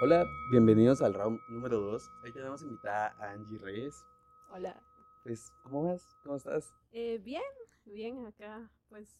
[0.00, 2.10] Hola, bienvenidos al round número 2.
[2.22, 4.04] Hoy tenemos invitada a Angie Reyes.
[4.50, 4.80] Hola.
[5.22, 6.06] Pues, ¿cómo vas?
[6.22, 6.74] ¿Cómo estás?
[6.92, 7.42] Eh, bien,
[7.84, 9.16] bien acá, pues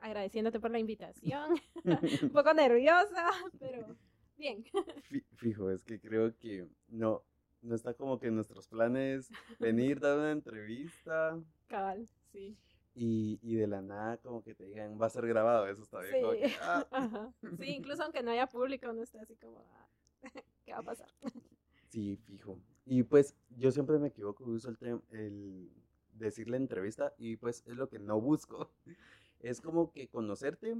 [0.00, 1.54] agradeciéndote por la invitación.
[2.22, 3.96] Un poco nerviosa, pero
[4.36, 4.64] bien.
[5.04, 7.22] Fi- Fijo, es que creo que no,
[7.62, 11.38] no está como que en nuestros planes venir, dar una entrevista
[11.68, 12.56] Cabal, sí.
[12.94, 16.00] y, y de la nada como que te digan, va a ser grabado, eso está
[16.00, 16.20] bien.
[16.20, 16.40] como Sí.
[16.40, 16.86] que, ah.
[16.90, 17.32] Ajá.
[17.58, 19.86] Sí, incluso aunque no haya público, uno está así como, ah,
[20.64, 21.08] ¿qué va a pasar?
[21.88, 22.56] Sí, fijo.
[22.86, 25.70] Y pues yo siempre me equivoco, uso el, el
[26.12, 28.70] decir la entrevista y pues es lo que no busco.
[29.40, 30.76] Es como que conocerte,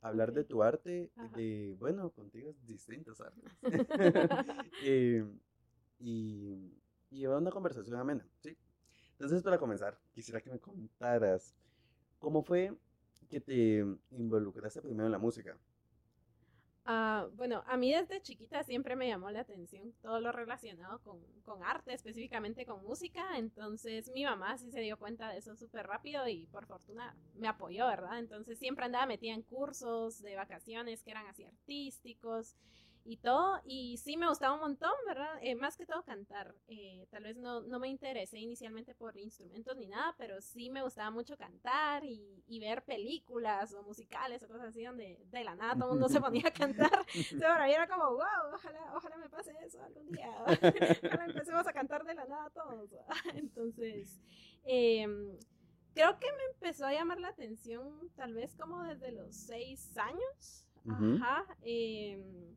[0.00, 1.28] hablar de tu arte, Ajá.
[1.36, 3.52] de, bueno, contigo es distintos artes.
[4.82, 5.24] Eh,
[6.00, 6.72] y,
[7.10, 8.56] y llevar una conversación amena, ¿sí?
[9.12, 11.54] Entonces, para comenzar, quisiera que me contaras
[12.18, 12.74] cómo fue
[13.28, 15.56] que te involucraste primero en la música.
[16.90, 21.20] Ah, bueno, a mí desde chiquita siempre me llamó la atención todo lo relacionado con,
[21.44, 23.36] con arte, específicamente con música.
[23.36, 27.46] Entonces mi mamá sí se dio cuenta de eso súper rápido y por fortuna me
[27.46, 28.18] apoyó, ¿verdad?
[28.18, 32.56] Entonces siempre andaba metida en cursos de vacaciones que eran así artísticos
[33.04, 33.60] y todo.
[33.64, 35.38] Y sí me gustaba un montón, ¿verdad?
[35.40, 36.54] Eh, más que todo cantar.
[36.66, 40.82] Eh, tal vez no, no me interesé inicialmente por instrumentos ni nada, pero sí me
[40.82, 45.54] gustaba mucho cantar y, y ver películas o musicales o cosas así donde de la
[45.54, 46.90] nada todo el mundo se ponía a cantar.
[47.14, 50.30] Entonces mí era como, wow, ojalá, ojalá me pase eso algún día.
[50.46, 52.90] Ojalá empecemos a cantar de la nada todos.
[53.34, 54.20] Entonces,
[54.64, 55.36] em,
[55.94, 60.64] creo que me empezó a llamar la atención tal vez como desde los seis años.
[60.88, 61.44] Ajá.
[61.62, 62.56] em,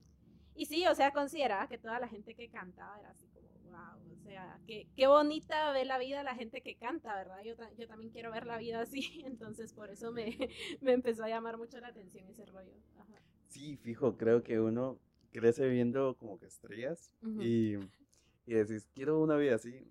[0.55, 4.13] y sí, o sea, consideraba que toda la gente que cantaba era así como, wow,
[4.13, 7.41] o sea, qué, qué bonita ve la vida la gente que canta, ¿verdad?
[7.43, 10.38] Yo, yo también quiero ver la vida así, entonces por eso me,
[10.81, 12.73] me empezó a llamar mucho la atención ese rollo.
[12.97, 13.21] Ajá.
[13.47, 14.99] Sí, fijo, creo que uno
[15.31, 17.75] crece viendo como que estrellas y,
[18.45, 19.88] y decís, quiero una vida así.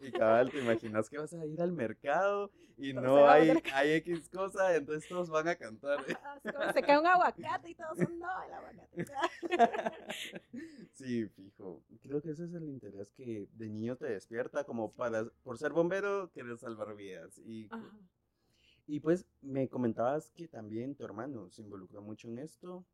[0.00, 4.28] Y cabal, te imaginas que vas a ir al mercado y no hay, hay X
[4.28, 5.98] cosa, entonces todos van a cantar.
[6.44, 9.04] Así como se cae un aguacate y todos son, no, el aguacate.
[10.92, 11.82] Sí, fijo.
[12.02, 15.72] Creo que ese es el interés que de niño te despierta, como para, por ser
[15.72, 17.38] bombero, querer salvar vidas.
[17.38, 17.90] Y, Ajá.
[18.86, 22.84] y pues me comentabas que también tu hermano se involucró mucho en esto.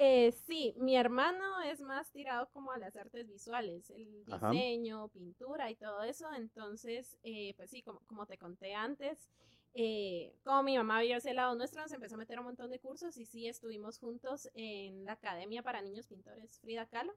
[0.00, 4.52] Eh, sí, mi hermano es más tirado como a las artes visuales, el Ajá.
[4.52, 6.32] diseño, pintura y todo eso.
[6.34, 9.28] Entonces, eh, pues sí, como, como te conté antes,
[9.74, 12.78] eh, como mi mamá vio ese lado nuestro, nos empezó a meter un montón de
[12.78, 17.12] cursos y sí estuvimos juntos en la Academia para Niños Pintores Frida Kahlo.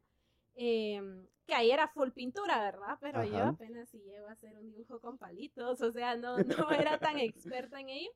[0.56, 2.97] em, que ahí era full pintura, ¿verdad?
[3.00, 6.72] Pero yo apenas sí llego a hacer un dibujo con palitos, o sea, no, no
[6.74, 8.12] era tan experta en ello.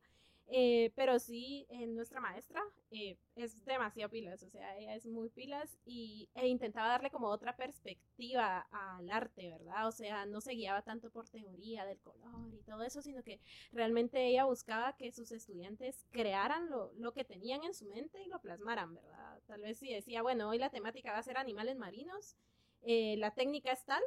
[0.48, 2.62] Eh, pero sí, eh, nuestra maestra
[2.92, 7.30] eh, es demasiado pilas, o sea, ella es muy pilas y, e intentaba darle como
[7.30, 9.88] otra perspectiva al arte, ¿verdad?
[9.88, 13.40] O sea, no se guiaba tanto por teoría del color y todo eso, sino que
[13.72, 18.28] realmente ella buscaba que sus estudiantes crearan lo, lo que tenían en su mente y
[18.28, 19.42] lo plasmaran, ¿verdad?
[19.48, 22.38] Tal vez si decía, bueno, hoy la temática va a ser animales marinos,
[22.84, 24.04] eh, la técnica es tal,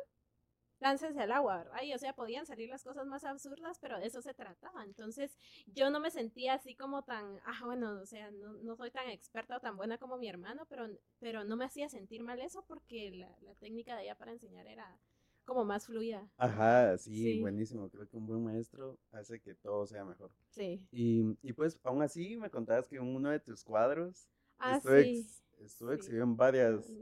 [0.80, 1.82] láncense al agua, ¿verdad?
[1.82, 4.84] Y o sea, podían salir las cosas más absurdas, pero de eso se trataba.
[4.84, 8.90] Entonces, yo no me sentía así como tan, ah, bueno, o sea, no, no soy
[8.90, 12.40] tan experta o tan buena como mi hermano, pero, pero no me hacía sentir mal
[12.40, 14.98] eso porque la, la técnica de ella para enseñar era
[15.44, 16.28] como más fluida.
[16.36, 17.40] Ajá, sí, Sí.
[17.40, 17.88] buenísimo.
[17.88, 20.30] Creo que un buen maestro hace que todo sea mejor.
[20.50, 20.86] Sí.
[20.90, 24.28] Y, y pues aún así me contabas que uno de tus cuadros
[24.58, 25.18] Ah, estuvo, sí.
[25.20, 25.84] ex- sí.
[25.92, 26.92] exhibido en varias...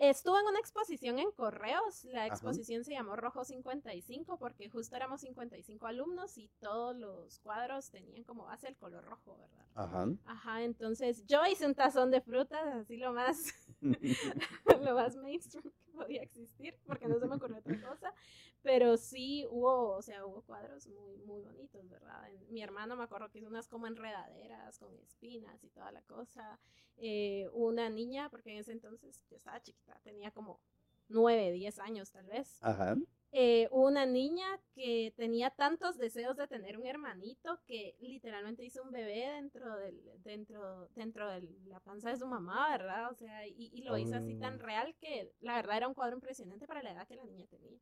[0.00, 2.04] Estuve en una exposición en Correos.
[2.04, 2.28] La Ajá.
[2.28, 8.24] exposición se llamó Rojo 55 porque justo éramos 55 alumnos y todos los cuadros tenían
[8.24, 9.66] como base el color rojo, ¿verdad?
[9.74, 10.08] Ajá.
[10.24, 13.52] Ajá, entonces yo hice un tazón de frutas, así lo más,
[14.80, 18.14] lo más mainstream que podía existir, porque no se me ocurrió otra cosa.
[18.62, 22.28] Pero sí hubo, o sea, hubo cuadros muy, muy bonitos, ¿verdad?
[22.30, 26.02] En- Mi hermano me acuerdo que hizo unas como enredaderas con espinas y toda la
[26.02, 26.60] cosa.
[26.98, 30.60] Eh, una niña, porque en ese entonces yo estaba chiquita, tenía como
[31.08, 32.96] nueve, diez años tal vez Ajá.
[33.32, 38.90] eh, una niña que tenía tantos deseos de tener un hermanito que literalmente hizo un
[38.90, 43.10] bebé dentro del, dentro, dentro de la panza de su mamá, ¿verdad?
[43.10, 44.62] O sea, y, y lo hizo así tan Oh.
[44.62, 47.78] real que la verdad era un cuadro impresionante para la edad que la niña tenía.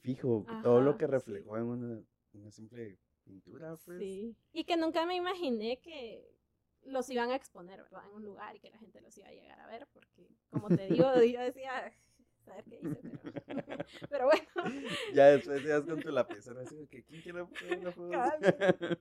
[0.00, 1.12] Fijo, que todo lo Ajá, que sí.
[1.12, 2.02] reflejó en una,
[2.34, 3.98] una simple pintura, pues.
[4.00, 4.36] Sí.
[4.52, 6.24] Y que nunca me imaginé que
[6.84, 8.02] los iban a exponer, ¿verdad?
[8.08, 10.68] En un lugar y que la gente los iba a llegar a ver, porque como
[10.68, 11.92] te digo, yo decía,
[12.44, 13.02] saber qué hice,
[13.46, 13.62] pero,
[14.10, 14.46] pero bueno.
[15.14, 17.44] Ya después te das con tu lapicero así que ¿quién quiere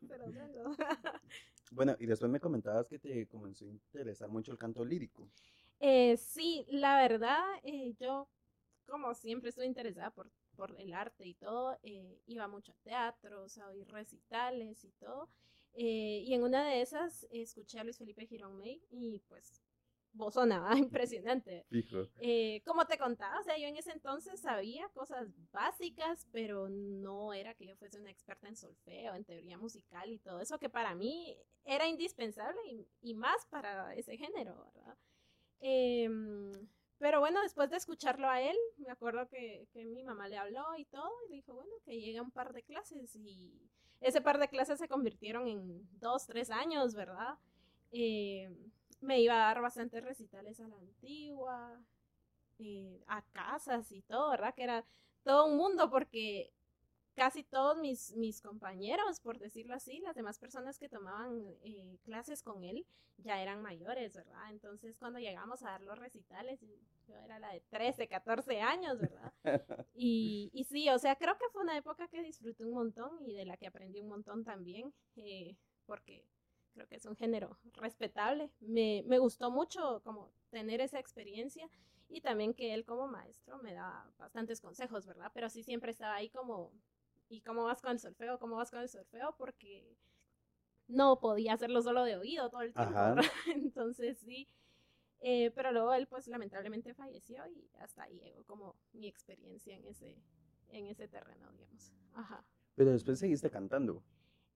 [0.07, 0.75] pero bueno.
[1.71, 5.27] Bueno, y después me comentabas que te comenzó a interesar mucho el canto lírico.
[5.79, 8.27] Eh, sí, la verdad, eh, yo
[8.87, 13.57] como siempre estoy interesada por, por el arte y todo, eh, iba mucho a teatros,
[13.57, 15.29] a oír recitales y todo.
[15.73, 19.61] y en una de esas escuché a Luis Felipe Girón May y pues
[20.17, 21.65] vos sonaba impresionante.
[22.19, 27.33] Eh, como te contaba, o sea, yo en ese entonces sabía cosas básicas, pero no
[27.33, 30.69] era que yo fuese una experta en solfeo, en teoría musical y todo eso, que
[30.69, 32.59] para mí era indispensable
[33.01, 34.97] y, más para ese género, ¿verdad?
[35.59, 36.51] Em,
[36.99, 40.65] pero bueno, después de escucharlo a él, me acuerdo que, que, mi mamá le habló
[40.77, 43.51] y todo, y le dijo, bueno, que llegue a un par de clases, y
[44.01, 47.37] ese par de clases se convirtieron en dos, tres años, ¿verdad?
[47.91, 48.49] Eh,
[49.01, 51.79] me iba a dar bastantes recitales a la antigua,
[52.59, 54.53] eh, a casas y todo, ¿verdad?
[54.55, 54.85] Que era
[55.23, 56.51] todo un mundo porque
[57.17, 62.43] casi todos mis, mis compañeros, por decirlo así, las demás personas que tomaban eh, clases
[62.43, 62.85] con él
[63.17, 64.51] ya eran mayores, ¿verdad?
[64.51, 66.59] Entonces cuando llegamos a dar los recitales,
[67.07, 69.33] yo era la de 13, 14 años, ¿verdad?
[69.99, 73.33] Y, y sí, o sea, creo que fue una época que disfruté un montón y
[73.33, 75.55] de la que aprendí un montón también, eh,
[75.87, 76.23] porque
[76.75, 78.51] creo que es un género respetable.
[78.59, 81.67] Me, me gustó mucho como tener esa experiencia
[82.09, 85.31] y también que él como maestro me da bastantes consejos, ¿verdad?
[85.33, 86.71] Pero sí siempre estaba ahí como,
[87.29, 88.39] ¿y cómo vas con el solfeo?
[88.39, 89.35] ¿Cómo vas con el solfeo?
[89.37, 89.97] Porque
[90.87, 92.93] no podía hacerlo solo de oído todo el tiempo,
[93.55, 94.47] Entonces sí.
[95.19, 99.85] Eh, pero luego él pues lamentablemente falleció y hasta ahí llegó como mi experiencia en
[99.87, 100.21] ese,
[100.69, 101.91] en ese terreno, digamos.
[102.13, 102.45] Ajá.
[102.75, 104.03] Pero después seguiste cantando.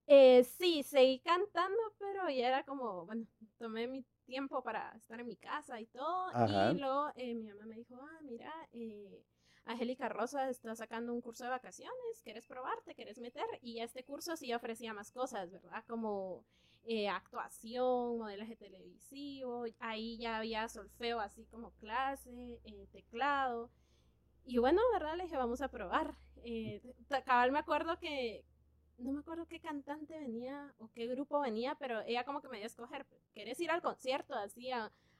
[0.06, 3.26] Eh, sí, seguí cantando, pero ya era como, bueno,
[3.58, 6.30] tomé mi tiempo para estar en mi casa y todo.
[6.72, 9.24] Y luego eh, mi mamá me dijo, ah, mira, eh,
[9.64, 12.94] Angélica Rosa está sacando un curso de vacaciones, ¿quieres probarte?
[12.94, 13.44] ¿Quieres meter?
[13.60, 15.84] Y este curso sí ofrecía más cosas, ¿verdad?
[15.86, 16.44] Como
[16.84, 22.60] eh, actuación, modelaje televisivo, ahí ya había solfeo así como clase,
[22.90, 23.70] teclado.
[24.44, 25.16] Y bueno, ¿verdad?
[25.16, 26.16] Le dije, vamos a probar.
[27.24, 28.44] cabal me acuerdo que,
[28.98, 32.56] no me acuerdo qué cantante venía o qué grupo venía, pero ella como que me
[32.56, 34.70] dio a escoger, ¿querés ir al concierto así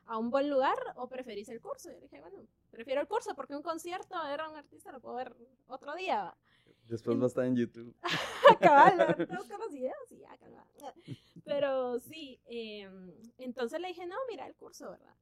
[0.08, 1.90] un buen lugar o preferís el curso?
[1.90, 5.16] Y yo dije, bueno, prefiero el curso porque un concierto era un artista lo puedo
[5.16, 5.34] ver
[5.66, 6.34] otro día.
[6.88, 7.94] Después va a estar en YouTube.
[8.60, 10.66] cabal, buscar los videos y ya, cabal.
[11.44, 15.16] Pero sí, em, entonces le dije, no, mira el curso, ¿verdad?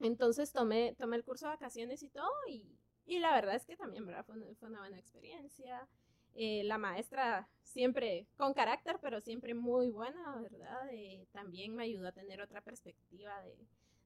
[0.00, 3.76] Entonces tomé, tomé el curso de vacaciones y todo y, y la verdad es que
[3.76, 4.24] también, ¿verdad?
[4.24, 5.86] Fue, fue una buena experiencia.
[6.34, 10.88] Eh, la maestra siempre con carácter, pero siempre muy buena, ¿verdad?
[10.92, 13.56] Eh, también me ayudó a tener otra perspectiva de,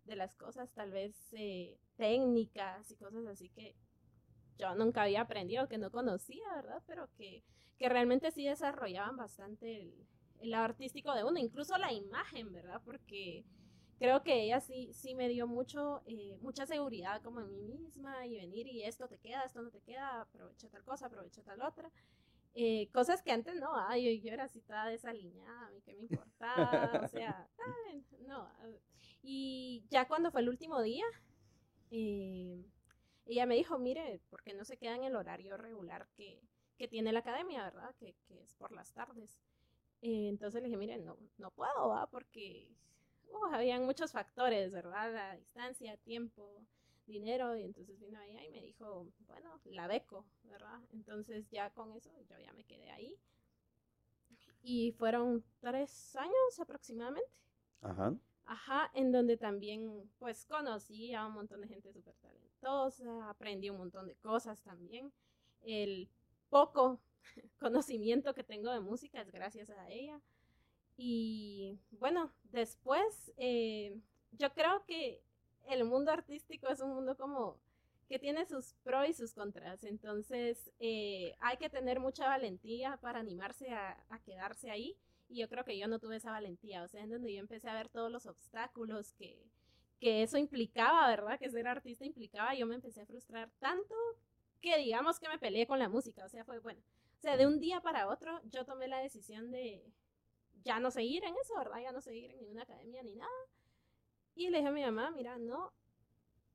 [0.05, 3.75] de las cosas, tal vez eh, técnicas y cosas así que
[4.59, 6.83] yo nunca había aprendido, que no conocía, ¿verdad?
[6.87, 7.43] Pero que,
[7.79, 10.07] que realmente sí desarrollaban bastante el,
[10.41, 12.83] el lado artístico de uno, incluso la imagen, ¿verdad?
[12.85, 13.45] Porque
[13.99, 16.03] creo que ella sí, sí me dio mucho,
[16.41, 19.81] mucha seguridad como en mí misma y venir y esto te queda, esto no te
[19.81, 21.91] queda, aprovecha tal cosa, aprovecha tal otra.
[22.55, 26.03] Eh, cosas que antes no, ay, yo, era así toda desaliñada, a mí qué me
[26.03, 27.49] importaba, o sea,
[28.27, 28.51] no.
[29.23, 31.05] Y ya cuando fue el último día,
[31.91, 32.65] eh,
[33.27, 36.43] ella me dijo, mire, porque no se queda en el horario regular que,
[36.77, 37.95] que tiene la academia, ¿verdad?
[37.99, 39.41] Que, que es por las tardes.
[40.01, 42.09] Eh, entonces le dije, mire, no, no puedo, ¿va?
[42.09, 42.69] Porque
[43.31, 45.13] uh, habían muchos factores, ¿verdad?
[45.13, 46.63] La distancia, tiempo,
[47.09, 50.81] dinero y entonces vino ella y me dijo, bueno, la beco, ¿verdad?
[50.93, 53.17] Entonces ya con eso yo ya me quedé ahí.
[54.63, 57.31] Y fueron tres años aproximadamente.
[57.81, 58.15] Ajá.
[58.45, 63.79] Ajá, en donde también pues conocí a un montón de gente súper talentosa, aprendí un
[63.79, 65.13] montón de cosas también.
[65.63, 66.09] El
[66.49, 67.01] poco
[67.61, 70.21] conocimiento que tengo de música es gracias a ella.
[70.97, 74.01] Y bueno, después eh,
[74.33, 75.23] yo creo que
[75.69, 77.59] el mundo artístico es un mundo como
[78.09, 79.85] que tiene sus pros y sus contras.
[79.85, 84.97] Entonces, eh, hay que tener mucha valentía para animarse a, quedarse ahí.
[85.29, 86.83] Y yo creo que yo no tuve esa valentía.
[86.83, 89.45] O sea, en donde yo empecé a ver todos los obstáculos que,
[90.01, 91.39] que eso implicaba, ¿verdad?
[91.39, 92.55] Que ser artista implicaba.
[92.55, 93.95] Yo me empecé a frustrar tanto
[94.63, 96.25] que digamos que me peleé con la música.
[96.25, 96.81] O sea, fue bueno.
[97.19, 99.85] O sea, de un día para otro yo tomé la decisión de
[100.65, 101.81] ya no seguir en eso, ¿verdad?
[101.83, 103.49] Ya no seguir en ninguna academia ni nada
[104.47, 105.73] y le dije a mi mamá, mira, no.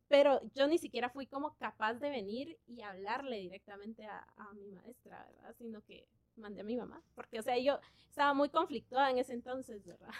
[0.07, 5.25] Pero yo ni siquiera fui como capaz de venir y hablarle directamente a, mi maestra,
[5.25, 5.55] ¿verdad?
[5.57, 7.01] Sino que mandé a mi mamá.
[7.15, 10.11] Porque, o sea, yo estaba muy conflictuada en ese entonces, ¿verdad?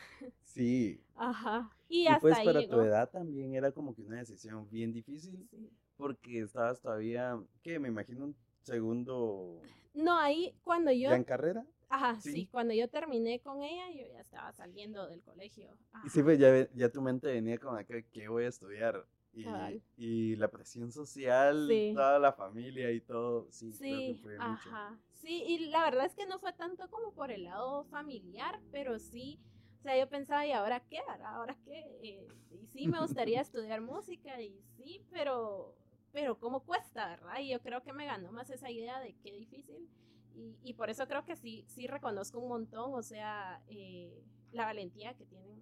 [0.43, 1.01] Sí.
[1.15, 1.72] Ajá.
[1.88, 5.48] Y, hasta pues para tu edad también era como que una decisión bien difícil.
[5.96, 9.62] Porque estabas todavía, que me imagino segundo.
[9.93, 11.10] No, ahí cuando yo.
[11.10, 11.65] ¿Ya en carrera?
[11.90, 12.48] Ajá, sí.
[12.52, 15.70] cuando yo terminé con ella, yo ya estaba saliendo del colegio.
[16.06, 19.06] Y sí, pues ya, ya tu mente venía con que ¿qué voy a estudiar?
[19.36, 25.00] Y, y la presión social, toda la familia y todo, sí, sí ajá.
[25.12, 29.00] Sí, y la verdad es que no fue tanto como por el lado familiar, pero
[29.00, 29.40] sí,
[29.80, 31.00] o sea, yo pensaba, ¿y ahora qué?
[31.25, 31.80] ¿Ahora qué?
[32.04, 35.75] Eh, y sí, me gustaría estudiar música, y sí, pero,
[36.12, 37.40] pero ¿cómo cuesta, verdad?
[37.40, 39.90] Y yo creo que me ganó más esa idea de qué difícil.
[40.36, 44.66] Y, y por eso creo que sí, sí reconozco un montón, o sea, eh, la
[44.66, 45.62] valentía que tienen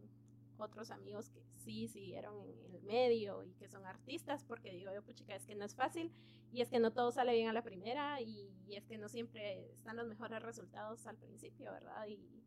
[0.57, 2.35] otros amigos que sí siguieron
[2.65, 5.75] en el medio y que son artistas, porque digo yo, puchica, es que no es
[5.75, 6.11] fácil
[6.51, 9.69] y es que no todo sale bien a la primera y, es que no siempre
[9.73, 12.07] están los mejores resultados al principio, ¿verdad?
[12.07, 12.41] Y,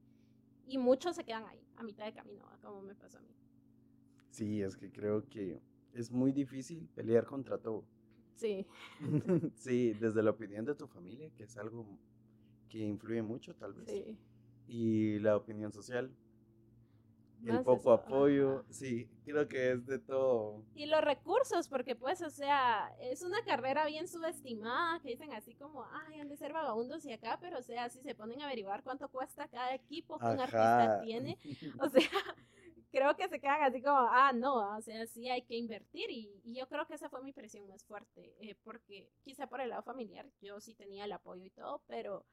[0.67, 3.35] y muchos se quedan ahí, a mitad de camino, como me pasó a mí.
[4.31, 5.61] Sí, es que creo que
[5.93, 7.85] es muy difícil pelear contra todo.
[8.37, 8.67] Sí.
[9.55, 11.99] sí, desde la opinión de tu familia, que es algo
[12.75, 13.89] que influye mucho tal vez.
[13.89, 14.19] Sí.
[14.67, 16.11] Y la opinión social,
[17.47, 20.65] el poco apoyo, sí, creo que es de todo.
[20.75, 25.55] Y los recursos, porque pues, o sea, es una carrera bien subestimada, que dicen así
[25.55, 28.47] como, ay, han de ser vagabundos y acá, pero o sea, si se ponen a
[28.47, 31.39] averiguar cuánto cuesta cada equipo que un artista tiene,
[31.81, 32.01] o sea,
[32.91, 36.41] creo que se quedan así como, ah, no, o sea, sí hay que invertir y,
[36.43, 39.69] y yo creo que esa fue mi presión más fuerte, eh, porque quizá por el
[39.69, 42.25] lado familiar yo sí tenía el apoyo y todo, pero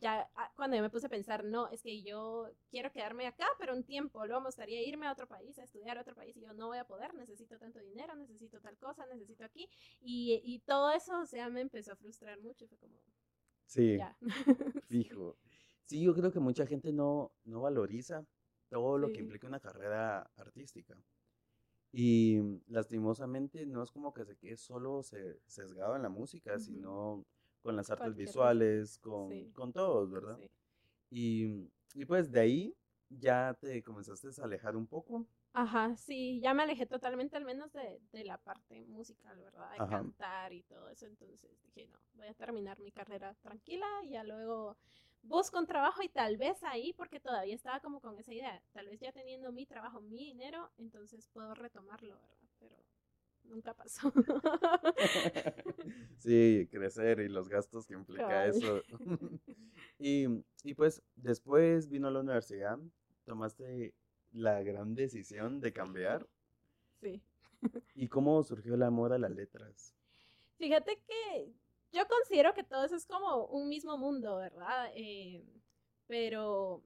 [0.00, 3.46] ya ah, cuando yo me puse a pensar, no, es que yo quiero quedarme acá,
[3.58, 6.36] pero un tiempo, luego me gustaría irme a otro país, a estudiar a otro país,
[6.36, 9.68] y yo no voy a poder, necesito tanto dinero, necesito tal cosa, necesito aquí,
[10.00, 12.94] y, y todo eso, o sea, me empezó a frustrar mucho, fue como...
[13.66, 13.98] Sí,
[14.86, 15.36] fijo.
[15.84, 18.26] Sí, yo creo que mucha gente no, no valoriza
[18.68, 20.96] todo lo que implica una carrera artística.
[21.92, 27.24] Y lastimosamente no es como que se quede solo sesgado en la música, sino
[27.62, 30.40] con las artes visuales, con, con todos, ¿verdad?
[31.10, 32.76] Y, y pues de ahí
[33.08, 35.26] ya te comenzaste a alejar un poco.
[35.52, 39.72] Ajá, sí, ya me alejé totalmente, al menos de, de la parte musical, ¿verdad?
[39.72, 41.06] De cantar y todo eso.
[41.06, 44.76] Entonces dije, no, voy a terminar mi carrera tranquila y ya luego
[45.22, 48.88] busco un trabajo y tal vez ahí, porque todavía estaba como con esa idea, tal
[48.88, 52.48] vez ya teniendo mi trabajo, mi dinero, entonces puedo retomarlo, ¿verdad?
[52.58, 52.76] Pero
[53.48, 54.12] nunca pasó.
[56.18, 58.82] sí, crecer y los gastos que implica eso.
[59.98, 60.26] y,
[60.62, 62.78] y pues después vino a la universidad,
[63.24, 63.94] tomaste
[64.32, 66.26] la gran decisión de cambiar.
[67.00, 67.22] Sí.
[67.94, 69.94] ¿Y cómo surgió el amor a las letras?
[70.58, 71.52] Fíjate que
[71.92, 74.90] yo considero que todo eso es como un mismo mundo, ¿verdad?
[74.94, 75.44] Eh,
[76.06, 76.82] pero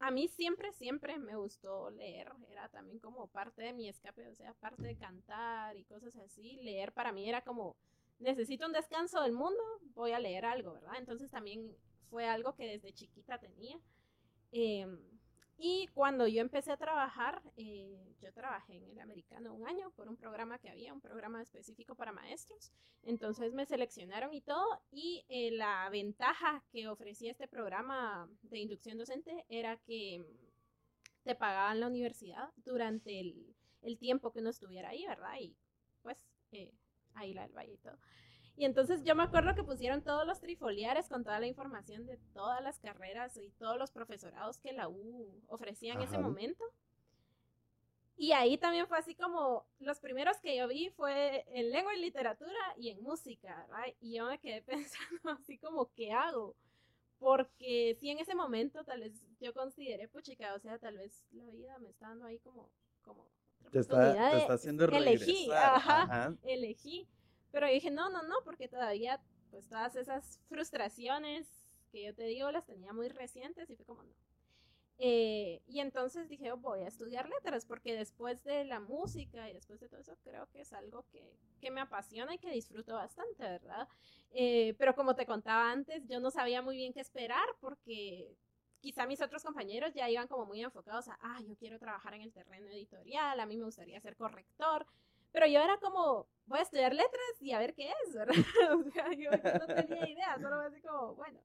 [0.00, 4.34] a mí siempre, siempre me gustó leer, era también como parte de mi escape, o
[4.34, 7.76] sea, parte de cantar y cosas así, leer para mí era como,
[8.18, 9.62] necesito un descanso del mundo,
[9.94, 10.94] voy a leer algo, ¿verdad?
[10.98, 11.76] Entonces también
[12.10, 13.78] fue algo que desde chiquita tenía.
[14.52, 14.98] Em,
[15.60, 20.08] y cuando yo empecé a trabajar, eh, yo trabajé en el americano un año por
[20.08, 22.70] un programa que había, un programa específico para maestros.
[23.02, 24.80] Entonces me seleccionaron y todo.
[24.92, 30.24] Y eh, la ventaja que ofrecía este programa de inducción docente era que
[31.24, 35.40] te pagaban la universidad durante el, el tiempo que uno estuviera ahí, ¿verdad?
[35.40, 35.56] Y
[36.02, 36.18] pues
[36.52, 36.72] eh,
[37.14, 37.98] ahí la del valle y todo.
[38.58, 42.16] Y entonces yo me acuerdo que pusieron todos los trifoliares con toda la información de
[42.34, 46.64] todas las carreras y todos los profesorados que la U ofrecía en ese momento.
[48.16, 52.00] Y ahí también fue así como, los primeros que yo vi fue en lengua y
[52.00, 53.94] literatura y en música, ¿right?
[54.00, 56.56] Y yo me quedé pensando así como, ¿qué hago?
[57.20, 61.48] Porque si en ese momento tal vez yo consideré, puchica, o sea, tal vez la
[61.52, 62.68] vida me está dando ahí como,
[63.02, 63.24] como
[63.70, 67.06] te está, te está haciendo elegí, ajá, elegí.
[67.50, 71.46] Pero dije, no, no, no, porque todavía, pues todas esas frustraciones
[71.90, 74.14] que yo te digo las tenía muy recientes y fue como, no.
[75.00, 79.78] Eh, y entonces dije, voy a estudiar letras, porque después de la música y después
[79.78, 83.44] de todo eso, creo que es algo que, que me apasiona y que disfruto bastante,
[83.44, 83.88] ¿verdad?
[84.32, 88.36] Eh, pero como te contaba antes, yo no sabía muy bien qué esperar, porque
[88.80, 92.22] quizá mis otros compañeros ya iban como muy enfocados a, ah, yo quiero trabajar en
[92.22, 94.84] el terreno editorial, a mí me gustaría ser corrector.
[95.32, 98.34] Pero yo era como, voy a estudiar letras y a ver qué es, ¿verdad?
[98.86, 101.40] o sea, yo no tenía idea, solo así como, bueno.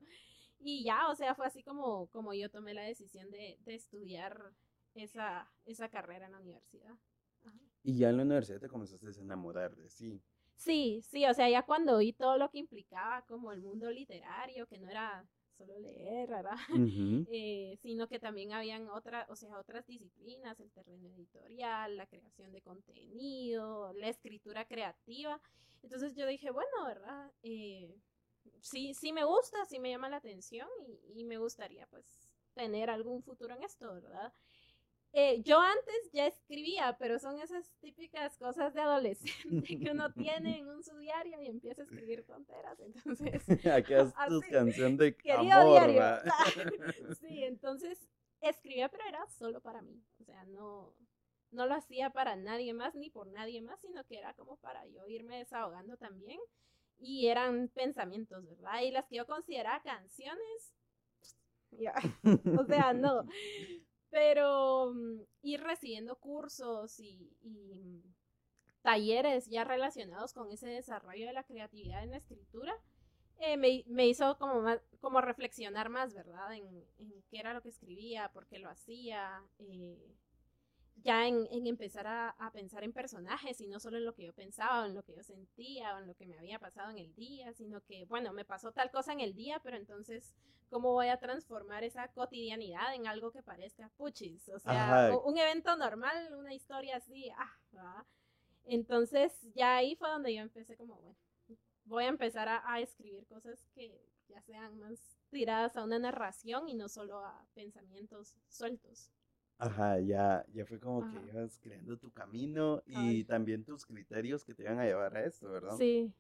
[0.60, 4.54] Y ya, o sea, fue así como, como yo tomé la decisión de, de estudiar
[4.96, 6.96] esa, esa carrera en la universidad.
[7.84, 10.24] Y ya en la universidad te comenzaste a enamorar de sí.
[10.56, 14.68] Sí, sí, o sea, ya cuando vi todo lo que implicaba como el mundo literario,
[14.68, 16.58] que no era solo leer, ¿verdad?
[17.32, 22.52] Eh, sino que también habían otras, o sea, otras disciplinas, el terreno editorial, la creación
[22.52, 25.40] de contenido, la escritura creativa.
[25.82, 27.32] Entonces yo dije, bueno, ¿verdad?
[27.44, 27.96] Eh,
[28.62, 32.06] sí, sí me gusta, sí me llama la atención y, y me gustaría pues
[32.54, 34.32] tener algún futuro en esto, ¿verdad?
[35.15, 40.58] Eh, yo antes ya escribía, pero son esas típicas cosas de adolescente que uno tiene
[40.58, 42.79] en un su diario y empieza a escribir tonteras.
[42.79, 46.01] Entonces, Aquí es tu canción de amor, diario.
[47.22, 48.10] sí, entonces
[48.41, 50.03] escribía, pero era solo para mí.
[50.20, 50.96] O sea, no,
[51.51, 54.84] no lo hacía para nadie más ni por nadie más, sino que era como para
[54.88, 56.39] yo irme desahogando también.
[56.98, 58.82] Y eran pensamientos, ¿verdad?
[58.82, 60.74] Y las que yo consideraba canciones,
[61.70, 61.93] ya,
[62.60, 63.27] o sea, no.
[64.13, 68.03] Pero mm, ir recibiendo cursos y, y
[68.84, 72.75] talleres ya relacionados con ese desarrollo de la creatividad en la escritura,
[73.39, 74.70] eh, me, me hizo como,
[75.01, 76.53] como reflexionar más, ¿verdad?
[76.53, 80.15] En, en qué era lo que escribía, por qué lo hacía, eh,
[80.96, 84.26] ya en, en empezar a, a pensar en personajes y no solo en lo que
[84.26, 86.92] yo pensaba, o en lo que yo sentía, o en lo que me había pasado
[86.92, 90.34] en el día, sino que, bueno, me pasó tal cosa en el día, pero entonces,
[90.70, 94.50] ¿cómo voy a transformar esa cotidianidad en algo que parezca puchis?
[94.50, 95.18] O sea, Ajá.
[95.18, 98.06] un evento normal, una historia así, ah, ¿verdad?
[98.66, 101.18] Entonces, ya ahí fue donde yo empecé como, bueno,
[101.86, 106.70] voy a empezar a, a escribir cosas que ya sean más tiradas a una narración
[106.70, 109.12] y no solo a pensamientos sueltos.
[109.58, 114.54] Ajá, ya, ya fue como que ibas creando tu camino y también tus criterios que
[114.54, 115.78] te iban a llevar a esto, ¿verdad?
[115.78, 116.14] Sí,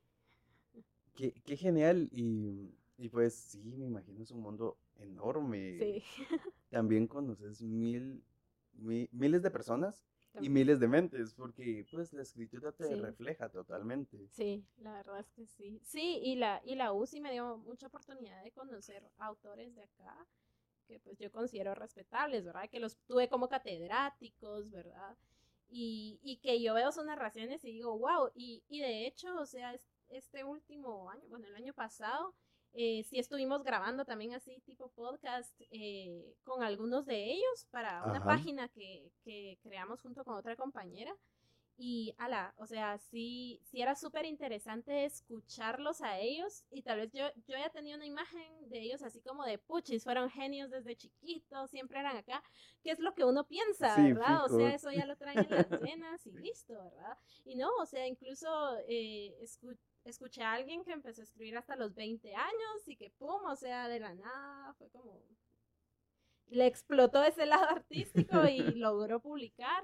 [1.15, 5.77] Qué, qué genial y, y pues sí, me imagino es un mundo enorme.
[5.79, 6.03] sí.
[6.69, 8.23] También conoces mil,
[8.73, 10.03] mi- miles de personas
[10.39, 12.95] y miles de mentes, porque pues la escritura te Sí.
[12.95, 14.27] refleja totalmente.
[14.31, 15.79] Sí, la verdad es que sí.
[15.83, 20.25] Sí, y la, y la UCI me dio mucha oportunidad de conocer autores de acá
[20.83, 22.69] que pues yo considero respetables, ¿verdad?
[22.69, 25.15] Que los tuve como catedráticos, ¿verdad?
[25.69, 29.45] Y, y que yo veo sus narraciones y digo, wow, y, y de hecho, o
[29.45, 32.35] sea, es- este último año, bueno, el año pasado,
[32.73, 38.17] eh, sí estuvimos grabando también así tipo podcast eh, con algunos de ellos para una
[38.17, 38.25] Ajá.
[38.27, 41.15] página que, que creamos junto con otra compañera.
[41.75, 47.11] Y ala, o sea, sí, sí era súper interesante escucharlos a ellos y tal vez
[47.11, 50.95] yo, yo ya tenía una imagen de ellos así como de puchis, fueron genios desde
[50.95, 52.43] chiquitos, siempre eran acá,
[52.83, 54.45] que es lo que uno piensa, Sí, ¿verdad?
[54.45, 57.17] O sea, eso ya lo traen en las venas y listo, ¿verdad?
[57.43, 61.75] Y no, o sea, incluso eh, escu- escuché a alguien que empezó a escribir hasta
[61.75, 65.21] los 20 años y que pum, o sea, de la nada, fue como...
[66.51, 69.83] Le explotó ese lado artístico y logró publicar.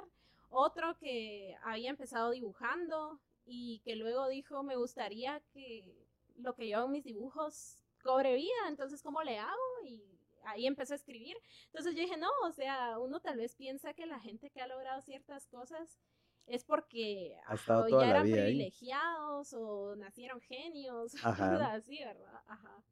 [0.50, 6.08] Otro que había empezado dibujando y que luego dijo, me gustaría que
[6.38, 9.62] lo que yo hago en mis dibujos cobre vida, entonces, ¿cómo le hago?
[9.86, 10.04] Y
[10.46, 11.36] ahí empezó a escribir.
[11.68, 14.68] Entonces yo dije, no, o sea, uno tal vez piensa que la gente que ha
[14.68, 16.00] logrado ciertas cosas
[16.48, 18.32] es porque Ha estado o ya eran ahí.
[18.32, 21.52] privilegiados o nacieron genios, Ajá.
[21.52, 22.42] cosas así, ¿verdad?
[22.48, 22.84] Ajá.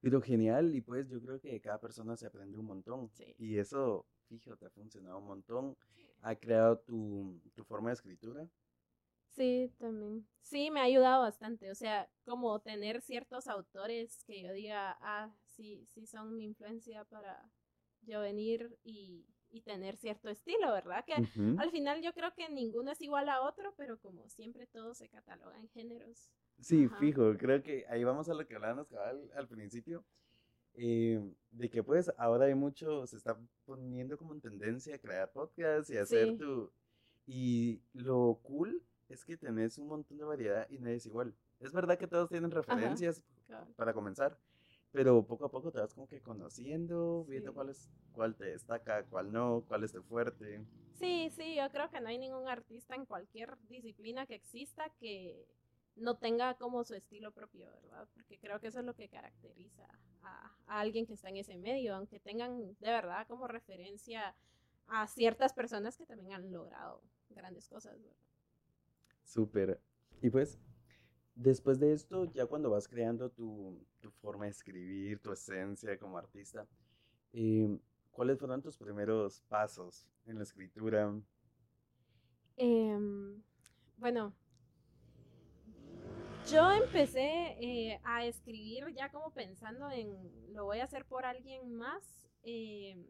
[0.00, 3.10] Pero genial, y pues yo creo que cada persona se aprende un montón.
[3.10, 3.34] Sí.
[3.38, 5.76] Y eso, fíjate, ha funcionado un montón.
[6.22, 8.48] Ha creado tu, tu forma de escritura.
[9.28, 10.26] Sí, también.
[10.42, 11.70] Sí, me ha ayudado bastante.
[11.70, 17.04] O sea, como tener ciertos autores que yo diga, ah, sí, sí son mi influencia
[17.04, 17.50] para
[18.02, 21.04] yo venir y, y tener cierto estilo, ¿verdad?
[21.04, 21.22] Que
[21.56, 25.08] al final yo creo que ninguno es igual a otro, pero como siempre todo se
[25.08, 26.32] cataloga en géneros.
[26.60, 26.98] Sí, Ajá.
[26.98, 30.04] fijo, creo que ahí vamos a lo que hablábamos cabal al principio,
[30.80, 35.30] eh, de que pues ahora hay mucho, se está poniendo como en tendencia a crear
[35.32, 36.36] podcasts y hacer Sí.
[36.38, 36.70] tu...
[37.26, 41.34] Y lo cool es que tenés un montón de variedad y nadie es igual.
[41.60, 43.68] Es verdad que todos tienen referencias Cabal.
[43.76, 44.38] para comenzar,
[44.92, 47.54] pero poco a poco te vas como que conociendo, viendo Sí.
[47.54, 50.62] cuál es, cuál te destaca, cuál no, cuál es tu fuerte.
[50.98, 55.44] Sí, sí, yo creo que no hay ningún artista en cualquier disciplina que exista que
[55.98, 58.08] no tenga como su estilo propio, ¿verdad?
[58.14, 59.86] Porque creo que eso es lo que caracteriza
[60.22, 64.34] a, a alguien que está en ese medio, aunque tengan de verdad como referencia
[64.88, 68.16] a ciertas personas que también han logrado grandes cosas, ¿verdad?
[69.24, 69.80] Súper.
[70.22, 70.58] Y pues,
[71.34, 76.18] después de esto, ya cuando vas creando tu, tu forma de escribir, tu esencia como
[76.18, 76.66] artista,
[77.32, 77.78] eh,
[78.10, 81.14] ¿cuáles fueron tus primeros pasos en la escritura?
[82.56, 83.42] Em,
[83.98, 84.34] bueno,
[86.50, 90.16] yo empecé eh, a escribir ya como pensando en
[90.54, 92.28] lo voy a hacer por alguien más.
[92.42, 93.06] em,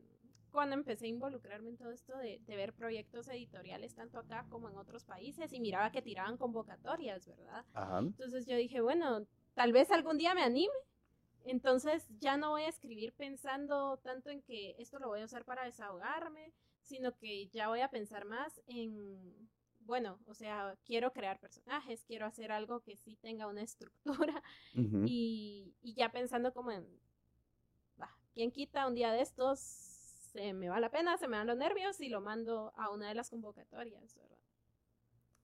[0.50, 4.68] cuando empecé a involucrarme en todo esto de, de ver proyectos editoriales tanto acá como
[4.70, 7.64] en otros países y miraba que tiraban convocatorias, ¿verdad?
[7.74, 7.98] Ajá.
[7.98, 10.72] Entonces yo dije, bueno, tal vez algún día me anime.
[11.44, 15.44] Entonces ya no voy a escribir pensando tanto en que esto lo voy a usar
[15.44, 19.48] para desahogarme, sino que ya voy a pensar más en
[19.88, 24.42] bueno, o sea, quiero crear personajes, quiero hacer algo que sí tenga una estructura
[25.04, 26.86] y, y ya pensando como en,
[28.00, 29.58] va, ¿quién quita un día de estos?
[29.60, 33.08] Se me va la pena, se me dan los nervios y lo mando a una
[33.08, 34.38] de las convocatorias, ¿verdad?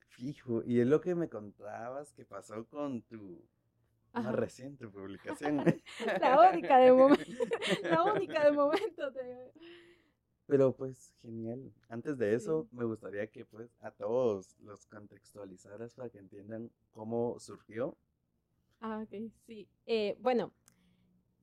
[0.09, 3.43] Fijo, y es lo que me contabas que pasó con tu
[4.15, 4.35] más Ajá.
[4.35, 5.65] reciente publicación.
[6.21, 7.45] La única de momento,
[7.89, 9.13] la única de momento.
[9.13, 9.53] te-
[10.47, 11.73] Pero pues genial.
[11.89, 17.39] Antes de eso, me gustaría que pues a todos los contextualizaras para que entiendan cómo
[17.39, 17.97] surgió.
[18.81, 19.67] Ah, ok, sí.
[19.87, 20.53] Eh, bueno,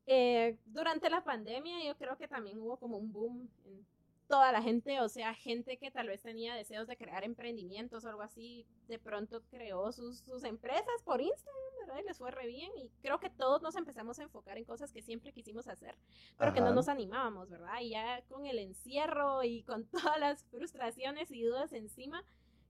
[0.06, 3.86] eh, durante la pandemia yo creo que también hubo como un boom en
[4.32, 8.10] toda la gente, o sea, gente que tal vez tenía deseos de crear emprendimientos o
[8.10, 12.00] algo así, de pronto creó sus, sus empresas por Instagram, ¿verdad?
[12.02, 14.94] Y les fue re bien y creo que todos nos empezamos a enfocar en cosas
[14.94, 15.98] que siempre quisimos hacer,
[16.38, 16.76] pero que no Ajá.
[16.76, 17.82] nos animábamos, ¿verdad?
[17.82, 22.24] Y ya con el encierro y con todas las frustraciones y dudas encima,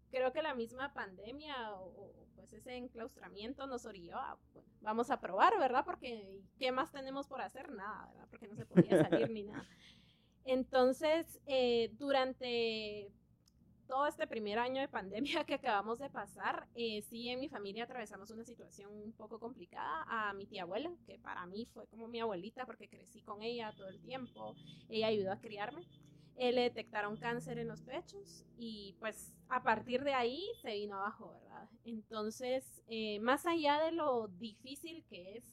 [0.10, 5.12] creo que la misma pandemia o, o, pues ese enclaustramiento nos orilló a, bueno, vamos
[5.12, 5.86] a probar, ¿verdad?
[5.86, 7.72] Porque ¿qué más tenemos por hacer?
[7.72, 8.28] Nada, ¿verdad?
[8.32, 9.68] Porque no se podía salir ni nada.
[10.46, 13.12] Entonces, eh, durante
[13.92, 17.84] todo este primer año de pandemia que acabamos de pasar, eh, sí en mi familia
[17.84, 20.06] atravesamos una situación un poco complicada.
[20.08, 23.74] A mi tía abuela, que para mí fue como mi abuelita porque crecí con ella
[23.76, 24.56] todo el tiempo,
[24.88, 25.86] ella ayudó a criarme.
[26.38, 30.96] Eh, le detectaron cáncer en los pechos y pues a partir de ahí se vino
[30.96, 31.70] abajo, ¿verdad?
[31.84, 35.44] Entonces, eh, más allá de lo difícil que es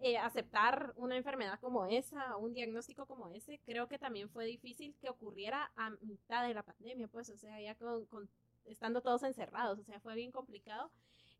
[0.00, 4.94] eh, aceptar una enfermedad como esa, un diagnóstico como ese, creo que también fue difícil
[5.00, 8.28] que ocurriera a mitad de la pandemia, pues, o sea, ya con, con
[8.64, 10.90] estando todos encerrados, o sea, fue bien complicado,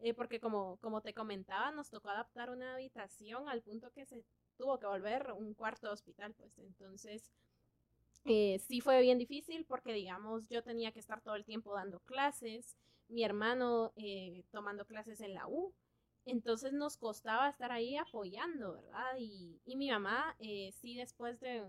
[0.01, 4.25] eh, porque como, como te comentaba, nos tocó adaptar una habitación al punto que se
[4.57, 7.31] tuvo que volver un cuarto de hospital, pues, entonces...
[8.25, 12.01] Eh, sí fue bien difícil porque, digamos, yo tenía que estar todo el tiempo dando
[12.01, 12.77] clases,
[13.09, 15.73] mi hermano eh, tomando clases en la U,
[16.31, 19.17] entonces nos costaba estar ahí apoyando, ¿verdad?
[19.19, 21.65] Y, y mi mamá, eh, sí, después de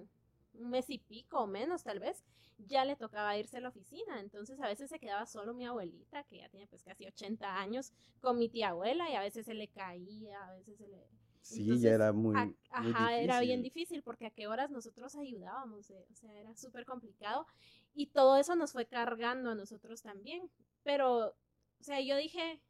[0.54, 2.24] un mes y pico o menos tal vez,
[2.58, 4.20] ya le tocaba irse a la oficina.
[4.20, 7.94] Entonces a veces se quedaba solo mi abuelita, que ya tiene pues casi 80 años,
[8.22, 11.08] con mi tía abuela y a veces se le caía, a veces se le...
[11.42, 13.64] Sí, Entonces, ya era muy, a- muy ajá, era bien difícil.
[13.64, 17.48] difícil porque a qué horas nosotros ayudábamos, eh, o sea, era súper complicado
[17.94, 20.50] y todo eso nos fue cargando a nosotros también.
[20.84, 22.62] Pero, o sea, yo dije,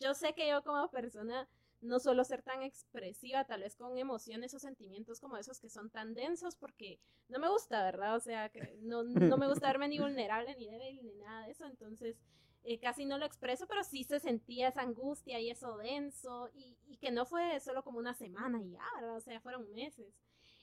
[0.00, 1.48] yo sé que yo como persona
[1.80, 5.90] no suelo ser tan expresiva, tal vez con emociones o sentimientos como esos que son
[5.90, 8.16] tan densos, porque no me gusta, ¿verdad?
[8.16, 11.52] O sea, que no, no me gusta verme ni vulnerable, ni débil, ni nada de
[11.52, 12.16] eso, entonces
[12.64, 16.76] eh, casi no lo expreso, pero sí se sentía esa angustia y eso denso, y,
[16.86, 19.16] y que no fue solo como una semana y ya, ¿verdad?
[19.16, 20.14] O sea, fueron meses.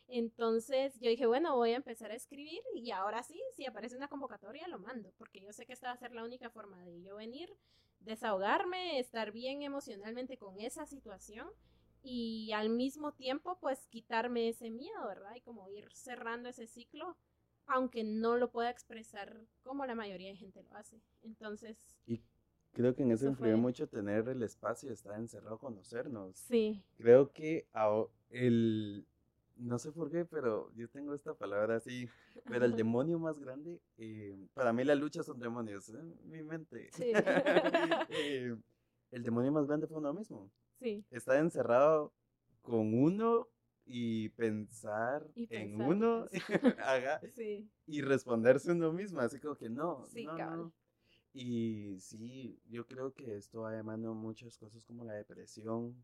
[0.07, 4.07] Entonces yo dije, bueno, voy a empezar a escribir y ahora sí, si aparece una
[4.07, 7.01] convocatoria, lo mando, porque yo sé que esta va a ser la única forma de
[7.01, 7.53] yo venir,
[8.01, 11.47] desahogarme, estar bien emocionalmente con esa situación
[12.03, 15.35] y al mismo tiempo pues quitarme ese miedo, ¿verdad?
[15.35, 17.17] Y como ir cerrando ese ciclo,
[17.65, 21.01] aunque no lo pueda expresar como la mayoría de gente lo hace.
[21.23, 22.21] Entonces, Y
[22.71, 26.37] creo que en eso Eso influyó fue- mucho tener el espacio, estar encerrado, conocernos.
[26.37, 27.67] sí, Creo que
[28.29, 29.05] el,
[29.59, 32.07] no sé por qué, pero yo tengo esta palabra así,
[32.45, 36.03] pero el demonio más grande, eh, para mí las luchas son demonios, ¿eh?
[36.25, 36.89] mi mente.
[36.93, 37.11] Sí.
[38.09, 38.55] Eh,
[39.11, 40.49] el demonio más grande fue uno mismo.
[40.79, 42.13] sí, Estar encerrado
[42.61, 43.47] con uno
[43.85, 46.25] y pensar Y en uno
[46.79, 50.73] ajá, sí, y responderse uno mismo, así como que no, Sí, no.
[51.33, 55.95] Y sí, yo creo que esto ha demandado muchas cosas como la depresión.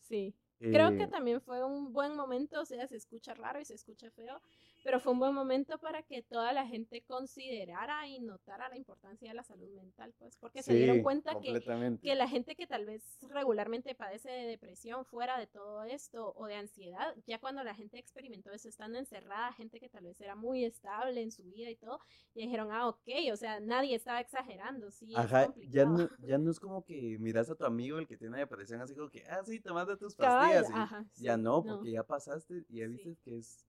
[0.00, 0.34] sí.
[0.58, 3.74] Creo que eh, también fue un buen momento, o sea, se escucha raro y se
[3.74, 4.40] escucha feo,
[4.82, 9.28] pero fue un buen momento para que toda la gente considerara y notara la importancia
[9.28, 11.60] de la salud mental, pues, porque se dieron cuenta que,
[12.00, 16.46] que la gente que tal vez regularmente padece de depresión fuera de todo esto o
[16.46, 20.34] de ansiedad, ya cuando la gente experimentó eso estando encerrada, gente que tal vez era
[20.36, 22.00] muy estable en su vida y todo,
[22.34, 26.38] y dijeron, ah, ok, o sea, nadie estaba exagerando, sí, es Ajá, ya no, ya
[26.38, 29.24] no es como que miras a tu amigo el que tiene depresión así como que,
[29.28, 30.70] ah, sí, tomaste tus Cabal, pastillas.
[30.70, 32.90] y ajá, ya no, porque ya pasaste y ya Sí.
[32.92, 33.66] viste que es,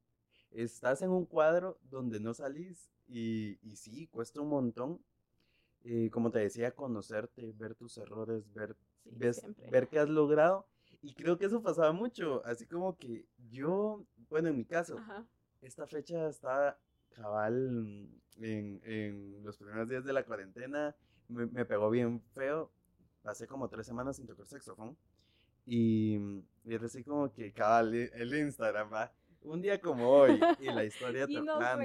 [0.52, 5.02] estás en un cuadro donde no salís y, y sí, cuesta un montón.
[5.84, 10.68] eh, como te decía, conocerte, ver tus errores, ver, Sí, ves- ver qué has logrado.
[11.02, 15.26] Y creo que eso pasaba mucho, así como que yo, bueno, en mi caso, Ajá,
[15.62, 16.78] esta fecha estaba
[17.12, 20.96] cabal en, en los primeros días de la cuarentena.
[21.28, 22.72] Me, me pegó bien feo.
[23.22, 24.98] Pasé como tres semanas sin tocar saxofón.
[25.66, 26.18] Y,
[26.66, 29.14] y era así como que cabal, el Instagram, va.
[29.50, 31.36] Un día como hoy y la historia Y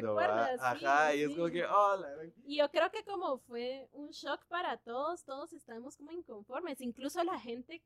[0.01, 0.15] tocando,
[0.61, 4.11] ajá, y es como que, oh, la gran- Y yo creo que como fue un
[4.11, 7.83] shock para todos, todos estamos como inconformes, incluso la gente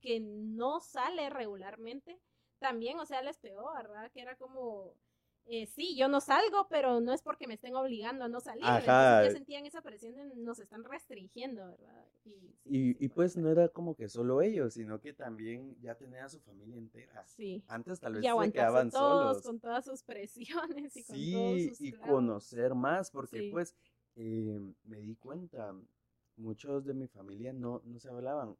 [0.00, 2.20] que no sale regularmente,
[2.58, 4.10] también, o sea, les pegó, ¿verdad?
[4.12, 4.94] Que era como,
[5.46, 8.64] eh, sí, yo no salgo, pero no es porque me estén obligando a no salir.
[8.64, 8.82] Ajá.
[8.84, 12.06] Entonces ya sentían esa presión de nos están restringiendo, ¿verdad?
[12.24, 12.30] Y,
[12.64, 16.24] sí, sí Y, pues no era como que solo ellos, sino que también ya tenía
[16.24, 17.24] a su familia entera.
[17.24, 17.62] Sí.
[17.68, 19.42] Antes tal vez Y se quedaban todos solos.
[19.42, 22.10] con todas sus presiones y con todos Sí, sus y clavos.
[22.10, 23.74] conocer más, porque pues
[24.16, 25.74] eh, me di cuenta,
[26.36, 28.56] muchos de mi familia no, no se hablaban.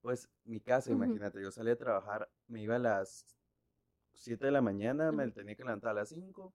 [0.00, 0.92] Pues mi caso, Ujú.
[0.92, 3.26] imagínate, yo salía a trabajar, me iba a las
[4.14, 6.52] 7 de la mañana, me tenía que levantar a las 5,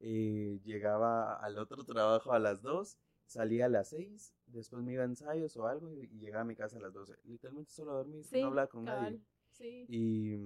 [0.00, 5.02] eh, llegaba al otro trabajo a las 2, salía a las 6, después me iba
[5.02, 7.16] a ensayos o algo y, y llegaba a mi casa a las 12.
[7.24, 9.20] Literalmente solo Sí, no hablaba con nadie.
[9.52, 9.84] Sí.
[9.88, 10.36] Y,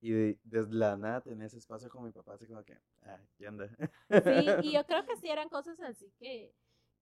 [0.00, 3.18] y de- desde la nada tenía ese espacio con mi papá, así como que, ah,
[3.38, 3.68] ¿qué onda?
[4.10, 6.54] Sí, y yo creo que sí eran cosas así que,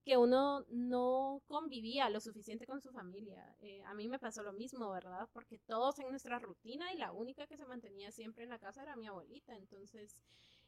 [0.05, 3.55] que uno no convivía lo suficiente con su familia.
[3.61, 5.29] Eh, a mí me pasó lo mismo, ¿verdad?
[5.33, 8.83] Porque todos en nuestra rutina y la única que se mantenía siempre en la casa
[8.83, 9.57] era mi abuelita.
[9.57, 10.17] Entonces,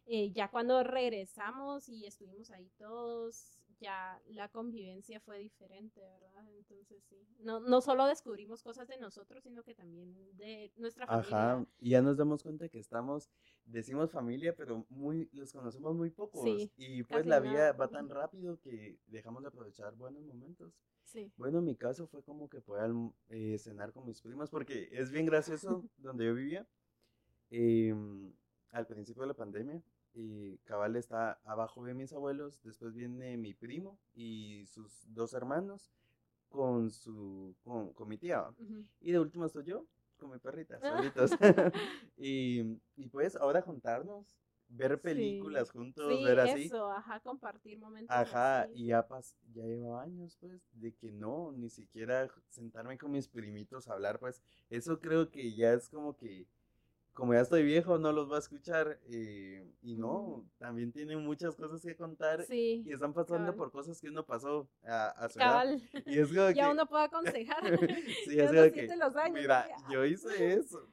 [0.06, 6.48] eh, ya cuando regresamos y estuvimos ahí todos, ya la convivencia fue diferente, ¿verdad?
[6.56, 7.26] Entonces, sí.
[7.40, 11.32] No, no solo descubrimos cosas de nosotros, sino que también de nuestra familia.
[11.34, 13.28] Ajá, y ya nos damos cuenta que estamos,
[13.64, 16.42] decimos familia, pero muy, los conocemos muy pocos.
[16.44, 20.72] Sí, y pues la vida nada, va tan rápido que dejamos de aprovechar buenos momentos.
[21.04, 21.30] Sí.
[21.36, 24.88] Bueno, en mi caso fue como que poder alm- eh, cenar con mis primas, porque
[24.92, 26.66] es bien gracioso donde yo vivía.
[27.50, 28.32] em,
[28.70, 29.82] al principio de la pandemia,
[30.14, 35.90] y cabal está abajo de mis abuelos, después viene mi primo y sus dos hermanos
[36.48, 38.44] con su con, con mi tía.
[39.00, 39.86] Y de último estoy yo
[40.18, 40.96] con mi perrita, Ah.
[40.96, 41.30] solitos.
[42.16, 44.36] y, y pues ahora juntarnos,
[44.68, 46.64] ver películas juntos, Sí, ver así.
[46.64, 48.14] eso, ajá, compartir momentos.
[48.14, 48.72] Ajá, así.
[48.74, 53.28] y ya, pas, ya lleva años, pues, de que no, ni siquiera sentarme con mis
[53.28, 56.46] primitos a hablar, pues, eso creo que ya es como que,
[57.12, 60.46] como ya estoy viejo, no los voy a escuchar, eh, y no, Ujú.
[60.58, 63.56] también tienen muchas cosas que contar, Sí, y están pasando cabal.
[63.56, 65.82] por cosas que uno pasó a, a su edad, cabal.
[66.06, 67.04] y es como Ya que, uno puede
[67.44, 67.78] aconsejar.
[68.24, 69.34] sí, es como que, los años.
[69.40, 70.88] mira, yo hice eso,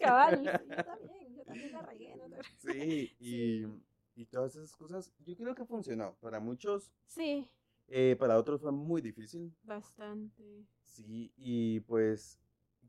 [0.00, 2.16] Cabal, yo también, yo también la regué.
[2.16, 2.36] ¿no?
[2.58, 3.66] sí, y, Sí.
[4.16, 7.48] y todas esas cosas, yo creo que funcionó, para muchos, Sí,
[7.86, 10.64] eh, para otros fue muy difícil, bastante.
[10.84, 12.38] Sí, y pues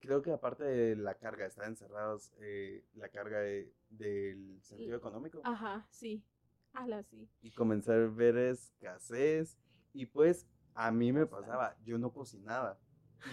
[0.01, 5.41] creo que aparte de la carga, estar encerrados, eh, la carga de- del sentido económico
[5.43, 6.23] Ajá, sí.
[6.73, 7.29] Ala, sí.
[7.41, 9.57] y comenzar a ver escasez
[9.93, 12.79] y pues a mí me pasaba, yo no cocinaba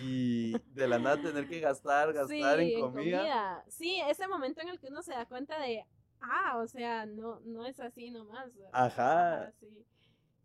[0.02, 3.64] y de la nada tener que gastar, gastar sí, en comida.
[3.68, 5.84] Sí, ese momento en el que uno se da cuenta de,
[6.20, 8.54] ah, o sea, no, no es así nomás.
[8.56, 8.70] ¿verdad?
[8.72, 9.52] Ajá.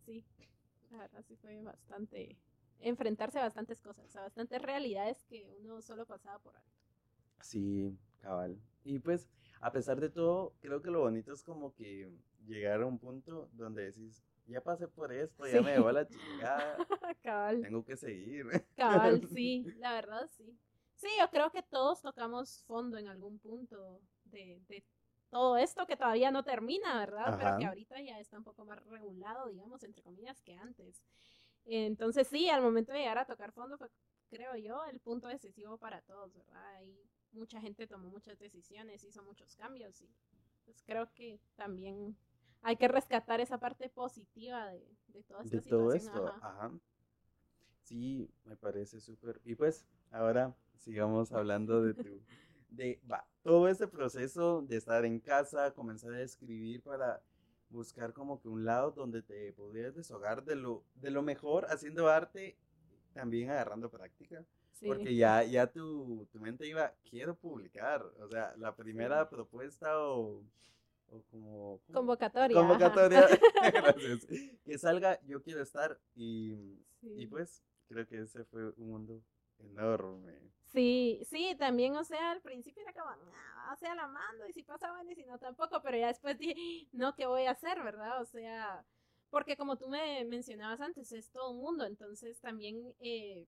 [0.06, 0.50] sí, sí.
[0.92, 2.38] La verdad sí fue bastante,
[2.84, 6.70] enfrentarse a bastantes cosas, a bastantes realidades que uno solo pasaba por alto.
[7.42, 8.58] Sí, cabal.
[8.84, 9.30] Y pues
[9.62, 12.12] a pesar de todo, creo que lo bonito es como que
[12.46, 15.64] llegar a un punto donde decís, ya pasé por esto, ya Sí.
[15.64, 16.78] me llevó la chingada,
[17.24, 17.62] Cabal.
[17.62, 18.46] tengo que seguir.
[18.76, 20.58] Cabal, sí, la verdad sí.
[20.96, 24.86] Sí, yo creo que todos tocamos fondo en algún punto de, de
[25.30, 27.36] todo esto que todavía no termina, ¿verdad?
[27.38, 31.04] Pero que ahorita ya está un poco más regulado, digamos, entre comillas, que antes.
[31.66, 33.90] Entonces sí, al momento de llegar a tocar fondo fue,
[34.30, 36.76] creo yo, el punto decisivo para todos, ¿verdad?
[36.76, 40.10] Ahí mucha gente tomó muchas decisiones, hizo muchos cambios y
[40.66, 42.16] pues creo que también
[42.62, 46.16] hay que rescatar esa parte positiva de, de toda esta de todo situación.
[46.16, 46.28] esto.
[46.28, 46.66] ajá.
[46.66, 46.72] Ajá.
[47.84, 49.42] Sí, me parece súper.
[49.44, 52.22] Y pues, ahora sigamos hablando de tu,
[52.70, 57.22] de, va, todo ese proceso de estar en casa, comenzar a escribir para
[57.74, 62.08] buscar como que un lado donde te pudieras deshogar de lo, de lo mejor haciendo
[62.08, 62.56] arte,
[63.14, 64.46] también agarrando práctica.
[64.72, 64.86] Sí.
[64.86, 68.04] Porque ya, ya tu, tu mente iba, quiero publicar.
[68.20, 70.44] O sea, la primera propuesta o,
[71.08, 71.82] o como...
[71.92, 72.58] Convocatoria.
[72.58, 73.28] Convocatoria.
[73.74, 74.28] Gracias.
[74.64, 76.00] Que salga, yo quiero estar.
[76.16, 79.24] Y, y pues, creo que ese fue un mundo
[79.60, 80.40] enorme.
[80.74, 84.54] Sí, sí, también, o sea, al principio era como, "Ah, o sea, la mando y
[84.54, 86.56] si pasa bueno y si no tampoco, pero ya después dije,
[86.92, 88.20] no, ¿qué voy a hacer, verdad?
[88.22, 88.84] O sea,
[89.30, 93.48] porque como tú me mencionabas antes, es todo un mundo, entonces también eh,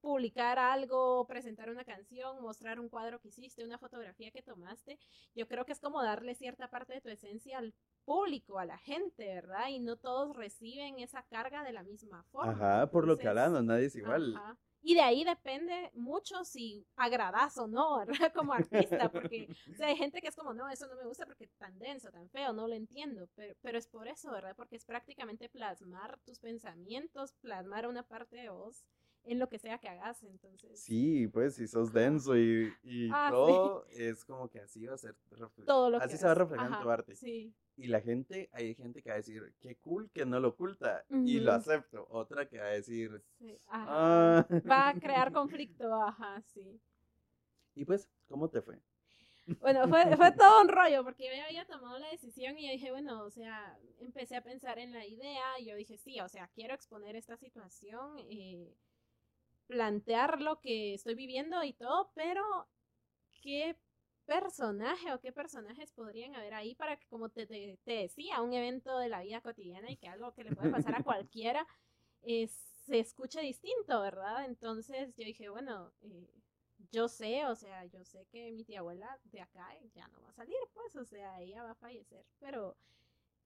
[0.00, 4.98] publicar algo, presentar una canción, mostrar un cuadro que hiciste, una fotografía que tomaste,
[5.34, 8.78] yo creo que es como darle cierta parte de tu esencia al público, a la
[8.78, 9.68] gente, ¿verdad?
[9.68, 12.52] Y no todos reciben esa carga de la misma forma.
[12.52, 14.34] Ajá, por lo que hablamos, nadie es igual.
[14.36, 14.58] Ajá.
[14.80, 18.32] Y de ahí depende mucho si agradas o no, ¿verdad?
[18.34, 21.26] Como artista, porque o sea, hay gente que es como, no, eso no me gusta
[21.26, 24.54] porque es tan denso, tan feo, no lo entiendo, pero, pero es por eso, ¿verdad?
[24.56, 28.84] Porque es prácticamente plasmar tus pensamientos, plasmar una parte de vos
[29.24, 33.30] en lo que sea que hagas, entonces Sí, pues si sos denso y, y Ah,
[33.30, 33.36] sí.
[33.36, 35.14] todo, es como que así va a ser.
[35.66, 37.14] todo lo que así se va a reflejar en tu arte.
[37.16, 40.48] Sí, Y la gente, hay gente que va a decir, qué cool que no lo
[40.48, 42.08] oculta, y lo acepto.
[42.10, 44.44] Otra que va a decir, sí, ah.
[44.68, 46.80] Va a crear conflicto, ajá, sí.
[47.76, 48.80] Y pues, ¿cómo te fue?
[49.60, 52.72] Bueno, fue, fue todo un rollo porque yo ya había tomado la decisión y yo
[52.72, 56.28] dije, bueno, o sea, empecé a pensar en la idea y yo dije, sí, o
[56.28, 58.74] sea, quiero exponer esta situación, eh,
[59.68, 62.42] plantear lo que estoy viviendo y todo, pero
[63.40, 63.76] ¿qué
[64.28, 68.52] personaje o qué personajes podrían haber ahí para que, como te, te- te decía, un
[68.54, 71.66] evento de la vida cotidiana y que algo que le puede pasar a cualquiera
[72.22, 72.48] eh,
[72.86, 74.44] se escuche distinto, ¿verdad?
[74.46, 76.28] Entonces yo dije, bueno, eh,
[76.92, 80.30] yo sé, o sea, yo sé que mi tía abuela de acá ya no va
[80.30, 82.76] a salir, pues, o sea, ella va a fallecer, pero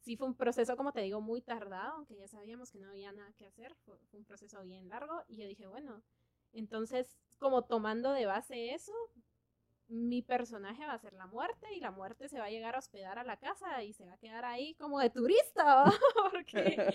[0.01, 3.12] sí fue un proceso, como te digo, muy tardado, aunque ya sabíamos que no había
[3.12, 6.03] nada que hacer, fue un proceso bien largo, y yo dije, bueno,
[6.53, 8.92] entonces, como tomando de base eso,
[9.93, 12.79] mi personaje va a ser la muerte y la muerte se va a llegar a
[12.79, 15.85] hospedar a la casa y se va a quedar ahí como de turista,
[16.33, 16.87] porque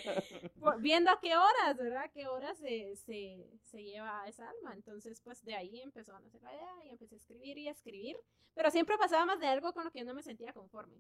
[0.60, 2.04] por- viendo a qué horas, ¿verdad?
[2.06, 4.74] A qué horas se, se, se lleva esa alma.
[4.74, 7.72] Entonces, pues de ahí empezó a nacer la idea y empecé a escribir y a
[7.72, 8.18] escribir.
[8.56, 10.98] Pero siempre pasaba más de algo con lo que yo no me sentía conforme.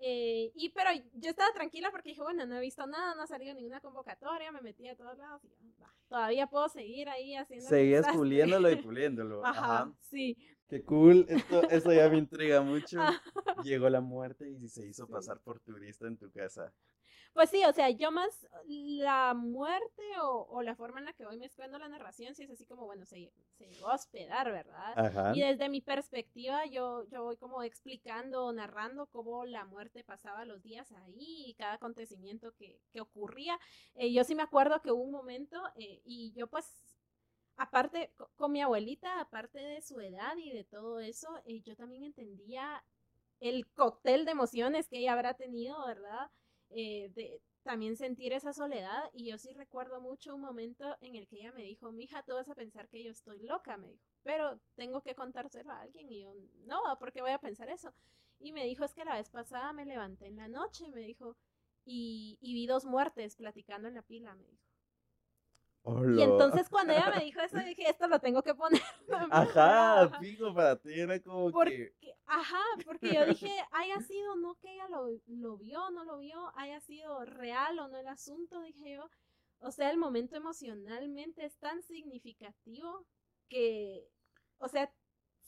[0.00, 3.26] Eh, y pero yo estaba tranquila porque dije, bueno, no he visto nada, no ha
[3.26, 7.66] salido ninguna convocatoria, me metí a todos lados y "Va, todavía puedo seguir ahí haciendo.
[7.68, 8.18] Seguías desastre".
[8.18, 9.46] puliéndolo y puliéndolo.
[9.46, 9.92] Ajá, Ajá.
[10.00, 10.36] sí.
[10.68, 11.26] Qué cool.
[11.28, 13.00] Esto, eso ya me intriga mucho.
[13.00, 13.20] Ah.
[13.62, 16.72] Llegó la muerte y se hizo pasar por turista en tu casa.
[17.34, 21.24] Pues sí, o sea, yo más la muerte o, o la forma en la que
[21.24, 24.92] voy mezclando la narración, sí es así como, bueno, se, se llegó a hospedar, ¿verdad?
[24.96, 25.32] Ajá.
[25.34, 30.62] Y desde mi perspectiva, yo, yo voy como explicando, narrando cómo la muerte pasaba los
[30.62, 33.58] días ahí y cada acontecimiento que, que ocurría.
[33.96, 36.93] Eh, yo sí me acuerdo que hubo un momento eh, y yo pues,
[37.56, 41.76] aparte, co- con mi abuelita, aparte de su edad y de todo eso, eh, yo
[41.76, 42.82] también entendía
[43.40, 46.30] el cóctel de emociones que ella habrá tenido, ¿verdad?
[46.70, 51.26] Eh, de también sentir esa soledad y yo sí recuerdo mucho un momento en el
[51.28, 54.02] que ella me dijo, mija, tú vas a pensar que yo estoy loca, me dijo,
[54.22, 56.34] pero tengo que contárselo a alguien y yo,
[56.66, 57.94] no, ¿por qué voy a pensar eso?
[58.38, 61.36] Y me dijo, es que la vez pasada me levanté en la noche, me dijo,
[61.84, 64.63] y, y vi dos muertes platicando en la pila, me dijo.
[65.86, 68.80] Y entonces cuando ella me dijo eso, dije, esto lo tengo que poner.
[69.30, 70.18] Ajá, Ajá.
[70.18, 72.14] fijo, para ti era como Porque, que.
[72.26, 76.52] ajá, porque yo dije, haya sido no que ella lo, lo vio, no lo vio,
[76.56, 79.10] haya sido real o no el asunto, dije yo.
[79.60, 83.06] O sea, el momento emocionalmente es tan significativo
[83.48, 84.08] que,
[84.58, 84.90] o sea,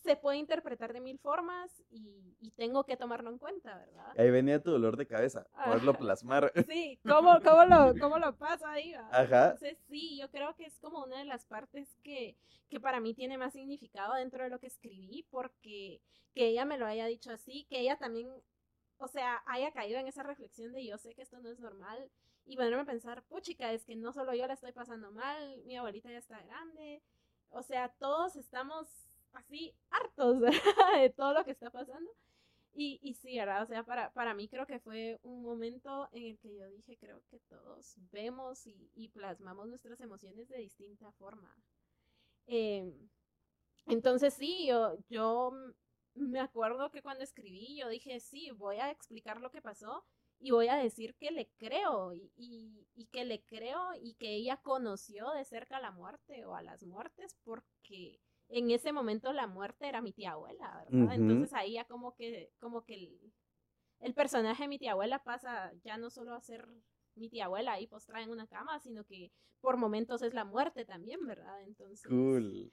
[0.07, 4.14] se puede interpretar de mil formas y, y tengo que tomarlo en cuenta, ¿verdad?
[4.16, 5.47] Ahí venía tu dolor de cabeza.
[5.64, 5.99] Poderlo Ajá.
[5.99, 6.53] plasmar.
[6.71, 8.95] Sí, ¿cómo, cómo, lo, cómo lo pasa ahí?
[9.11, 9.51] Ajá.
[9.51, 12.37] Entonces, sí, yo creo que es como una de las partes que,
[12.71, 16.01] que para mí tiene más significado dentro de lo que escribí, porque
[16.35, 18.29] que ella me lo haya dicho así, que ella también,
[18.99, 22.11] o sea, haya caído en esa reflexión de yo sé que esto no es normal,
[22.45, 25.77] y ponerme a pensar, puchica, es que no solo yo la estoy pasando mal, mi
[25.77, 27.03] abuelita ya está grande,
[27.49, 28.87] o sea, todos estamos
[29.37, 30.40] así hartos
[31.01, 32.11] de todo lo que está pasando.
[32.72, 33.62] Y, y sí, ¿verdad?
[33.62, 36.99] O sea, para, para mí creo que fue un momento en el que yo dije,
[36.99, 41.57] creo que todos vemos y, y plasmamos nuestras emociones de distinta forma.
[42.46, 42.92] Eh,
[43.87, 45.53] entonces sí, yo, yo
[46.14, 50.05] me acuerdo que cuando escribí, yo dije, sí, voy a explicar lo que pasó
[50.38, 54.59] y voy a decir que le creo y, y que le creo y que ella
[54.59, 59.88] conoció de cerca la muerte o a las muertes porque en ese momento la muerte
[59.88, 61.14] era mi tía abuela, ¿verdad?
[61.14, 63.32] Entonces ahí ya como que, como que el,
[64.00, 66.66] el personaje de mi tía abuela pasa ya no solo a ser
[67.14, 70.85] mi tía abuela ahí postrada en una cama, sino que por momentos es la muerte
[70.85, 71.62] también, ¿verdad?
[71.62, 72.70] Entonces, Cool.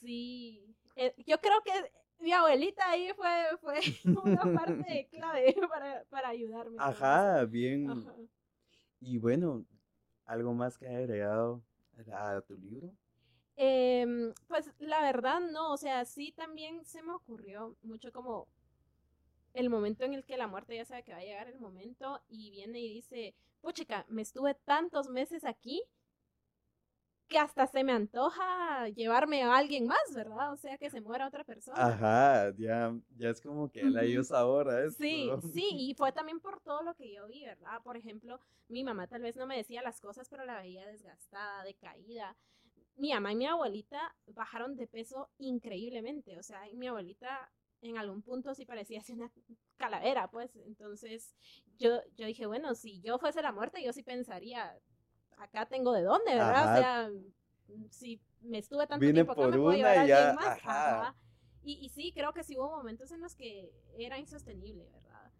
[0.00, 0.64] sí,
[0.96, 3.80] Eh, yo creo que mi abuelita ahí fue, fue
[4.24, 6.76] una parte clave para, para ayudarme.
[6.78, 7.90] Ajá, bien.
[7.90, 8.14] Ajá.
[9.00, 9.64] Y bueno,
[10.26, 11.62] ¿algo más que ha agregado
[12.12, 12.92] a tu libro?
[13.56, 18.48] Em, pues la verdad no, o sea, sí también se me ocurrió mucho como
[19.54, 22.20] el momento en el que la muerte ya sabe que va a llegar el momento
[22.28, 25.82] y viene y dice, puchica, me estuve tantos meses aquí
[27.28, 30.52] que hasta se me antoja llevarme a alguien más, ¿verdad?
[30.52, 31.86] O sea, que se muera otra persona.
[31.86, 35.02] Ajá, ya, ya es como que la dio sabor a esto.
[35.02, 37.80] Sí, sí, y fue también por todo lo que yo vi, ¿verdad?
[37.82, 38.38] Por ejemplo,
[38.68, 42.36] mi mamá tal vez no me decía las cosas, pero la veía desgastada, decaída.
[42.96, 47.50] Mi mamá y mi abuelita bajaron de peso increíblemente, o sea, mi abuelita
[47.82, 49.32] en algún punto sí parecía ser una
[49.76, 50.54] calavera, pues.
[50.66, 51.34] Entonces,
[51.78, 54.78] yo, yo dije, bueno, si yo fuese la muerte, yo sí pensaría,
[55.36, 56.74] acá tengo de dónde, ¿verdad?
[56.74, 57.10] O sea,
[57.90, 60.46] si me estuve tanto tiempo acá, me puedo llevar a más.
[60.46, 61.16] Ajá.
[61.64, 65.30] Y, y, sí, creo que sí hubo momentos en los que era insostenible, ¿verdad?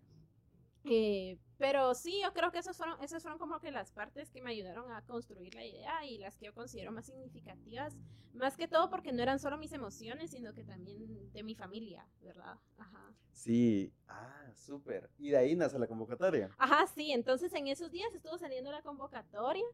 [0.84, 4.42] Eh, pero sí, yo creo que esas fueron, esas fueron como que las partes que
[4.42, 7.96] me ayudaron a construir la idea y las que yo considero más significativas,
[8.34, 12.04] más que todo porque no eran solo mis emociones, sino que también de mi familia,
[12.20, 12.58] ¿verdad?
[12.78, 13.14] Ajá.
[13.30, 15.08] Sí, ah, súper.
[15.18, 16.50] Y de ahí nace la convocatoria.
[16.58, 19.64] Ajá, sí, entonces en esos días estuvo saliendo la convocatoria.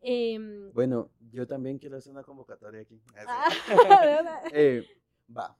[0.00, 3.00] Em, bueno, yo también quiero hacer una convocatoria aquí.
[3.24, 3.46] Ah,
[4.52, 4.84] eh,
[5.30, 5.56] va,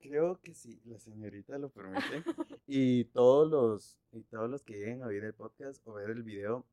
[0.00, 2.24] Creo que sí, la señorita lo permite.
[2.66, 6.22] y todos los, y todos los que lleguen a oír el podcast o ver el
[6.22, 6.64] video,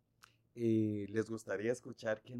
[0.55, 2.35] eh, les gustaría escuchar que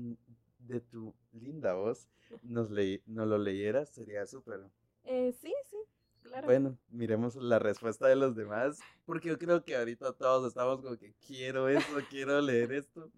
[0.60, 2.08] de tu linda voz
[2.44, 4.62] nos, le, nos lo leyeras, sería súper.
[5.04, 5.78] Eh, sí, sí,
[6.24, 6.48] claro.
[6.48, 10.98] Bueno, miremos la respuesta de los demás, porque yo creo que ahorita todos estamos como
[10.98, 13.12] que quiero esto, quiero leer esto.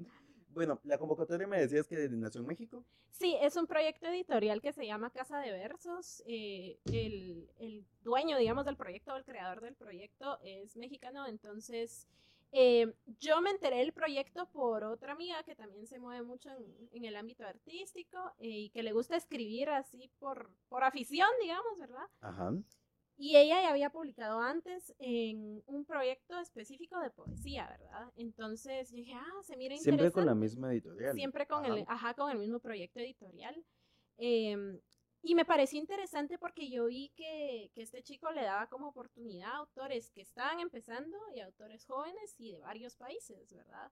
[0.50, 2.84] Bueno, la convocatoria me decías que nació en México.
[3.12, 6.24] Sí, es un proyecto editorial que se llama Casa de Versos.
[6.26, 12.08] Eh, el, el, dueño, digamos, del proyecto, el creador del proyecto es mexicano, entonces
[12.52, 16.90] eh, yo me enteré del proyecto por otra amiga que también se mueve mucho en,
[16.92, 21.78] en el ámbito artístico eh, y que le gusta escribir así por, por afición, digamos,
[21.78, 22.08] ¿verdad?
[22.22, 22.54] Ajá.
[23.22, 28.14] Y ella ya había publicado antes en un proyecto específico de poesía, ¿verdad?
[28.16, 29.84] Entonces dije, ah, se mira interesante.
[29.84, 31.14] Siempre con la misma editorial.
[31.16, 33.62] Siempre con el, ajá, con el mismo proyecto editorial.
[34.16, 34.80] Em,
[35.22, 39.52] y me pareció interesante porque yo vi que, que, este chico le daba como oportunidad
[39.52, 43.92] a autores que estaban empezando y autores jóvenes y de varios países, ¿verdad?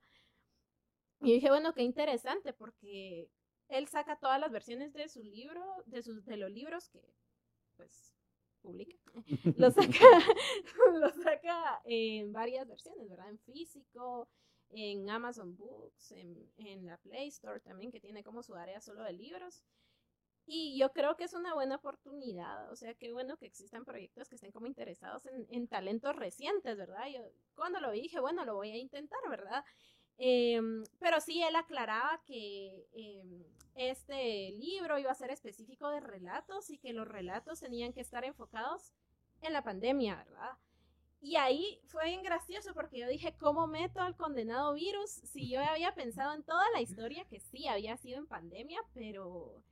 [1.19, 3.30] Y dije, bueno, qué interesante porque
[3.67, 7.03] él saca todas las versiones de su libro, de, sus, de los libros que,
[7.75, 8.16] pues,
[8.68, 8.97] publica,
[9.57, 10.09] lo saca,
[10.93, 13.30] lo saca en varias versiones, ¿verdad?
[13.30, 14.28] En físico,
[14.72, 19.03] en Amazon Books, en, en, la Play Store también, que tiene como su área solo
[19.03, 19.63] de libros.
[20.45, 24.30] Y yo creo que es una buena oportunidad, o sea, qué bueno que existan proyectos
[24.30, 27.07] que estén como interesados en, en talentos recientes, ¿verdad?
[27.13, 27.22] Yo
[27.55, 29.63] cuando lo vi dije, bueno, lo voy a intentar, ¿verdad?
[30.18, 33.43] Em, pero sí, él aclaraba que em,
[33.78, 38.25] este libro iba a ser específico de relatos y que los relatos tenían que estar
[38.25, 38.93] enfocados
[39.41, 40.57] en la pandemia, ¿verdad?
[41.21, 45.09] Y ahí fue bien gracioso porque yo dije, ¿cómo meto al condenado virus?
[45.09, 49.63] Si yo había pensado en toda la historia que sí había sido en pandemia, pero...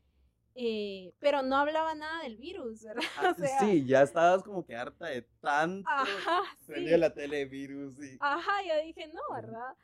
[0.58, 3.04] Eh, pero no hablaba nada del virus, ¿verdad?
[3.18, 5.90] Ah, sí, ya estabas como que harta de tanto.
[5.90, 6.74] Ajá, sí.
[6.98, 8.18] la tele virus y...
[8.22, 9.76] Ajá, yo dije, no, ¿verdad?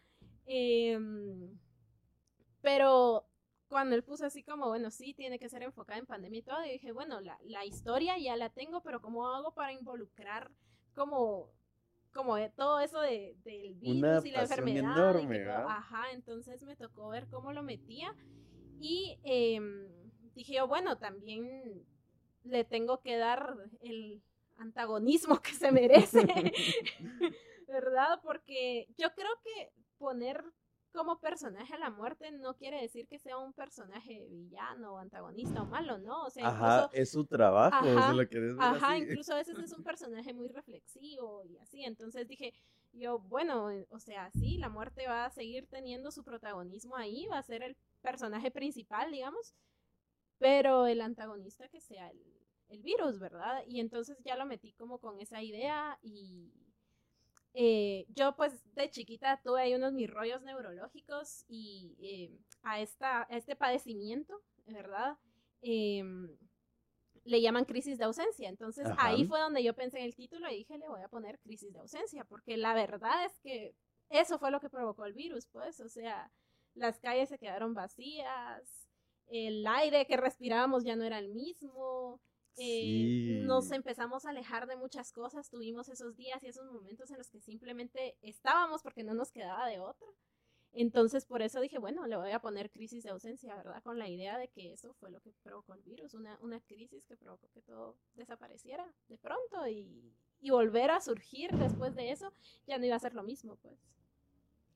[0.46, 0.98] Eh,
[2.62, 3.28] pero
[3.72, 6.66] cuando él puso así como, bueno, sí, tiene que ser enfocada en pandemia y todo,
[6.66, 10.52] y dije, bueno, la, la historia ya la tengo, pero ¿cómo hago para involucrar
[10.94, 11.50] como,
[12.12, 14.98] como de todo eso de, del virus y la enfermedad?
[14.98, 18.14] Enorme, ajá, entonces me tocó ver cómo lo metía
[18.82, 19.88] y em,
[20.36, 21.86] dije yo, bueno, también
[22.44, 24.22] le tengo que dar el
[24.58, 26.26] antagonismo que se merece,
[27.70, 28.20] ¿verdad?
[28.22, 30.44] Porque yo creo que poner
[30.92, 35.62] como personaje a la muerte no quiere decir que sea un personaje villano o antagonista
[35.62, 36.24] o malo, ¿no?
[36.24, 39.84] O sea, ajá, es su trabajo, ajá, lo que Ajá, incluso a veces es un
[39.86, 42.54] personaje muy reflexivo y así, entonces dije,
[42.94, 47.38] yo, bueno, o sea, sí, la muerte va a seguir teniendo su protagonismo ahí, va
[47.38, 49.54] a ser el personaje principal, digamos,
[50.38, 52.22] pero el antagonista que sea el,
[52.70, 53.64] el virus, ¿verdad?
[53.68, 56.52] Y entonces ya lo metí como con esa idea y
[57.54, 63.28] eh, yo pues de chiquita tuve ahí unos mis rollos neurológicos y eh, a, esta,
[63.30, 65.18] este padecimiento, ¿verdad?
[65.62, 66.30] Em,
[67.24, 68.50] le llaman crisis de ausencia.
[68.50, 71.40] Entonces ahí fue donde yo pensé en el título y dije, le voy a poner
[71.40, 73.76] crisis de ausencia, porque la verdad es que
[74.10, 76.32] eso fue lo que provocó el virus, pues, o sea,
[76.74, 78.90] las calles se quedaron vacías,
[79.28, 82.20] el aire que respirábamos ya no era el mismo,
[82.58, 87.18] eh, nos empezamos a alejar de muchas cosas, tuvimos esos días y esos momentos en
[87.18, 90.08] los que simplemente estábamos porque no nos quedaba de otra.
[90.74, 93.84] Entonces, por eso dije, bueno, le voy a poner crisis de ausencia, ¿verdad?
[93.84, 97.06] Con la idea de que eso fue lo que provocó el virus, una, una crisis
[97.06, 102.32] que provocó que todo desapareciera de pronto y, y volver a surgir después de eso,
[102.68, 103.78] ya no iba a ser lo mismo, pues.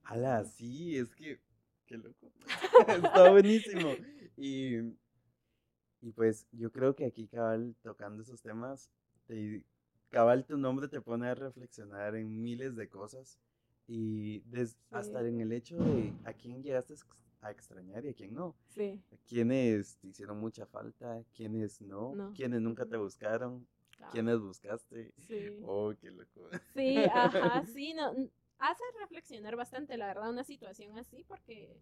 [0.04, 1.40] Ala, sí, es que,
[1.86, 2.32] qué loco.
[2.88, 3.94] Está buenísimo.
[4.36, 4.96] Y
[6.06, 8.91] Y pues yo creo que aquí cabal tocando esos temas,
[9.26, 9.64] te,
[10.12, 13.39] cabal tu nombre te pone a reflexionar en miles de cosas
[13.88, 17.08] y des- hasta en el hecho de a quién llegaste a ex-
[17.41, 18.56] a extrañar y a quién no.
[18.68, 19.01] Sí.
[19.28, 21.24] ¿Quiénes te hicieron mucha falta?
[21.36, 22.14] ¿Quiénes no?
[22.14, 22.34] No.
[22.36, 23.66] ¿Quiénes nunca te buscaron?
[23.97, 24.12] cabal.
[24.14, 25.12] ¿Quiénes buscaste?
[25.28, 25.60] Sí.
[25.64, 26.49] Oh, qué loco.
[26.76, 28.12] Sí, ajá, sí, no,
[28.60, 31.80] hace reflexionar bastante, la verdad, una situación así, porque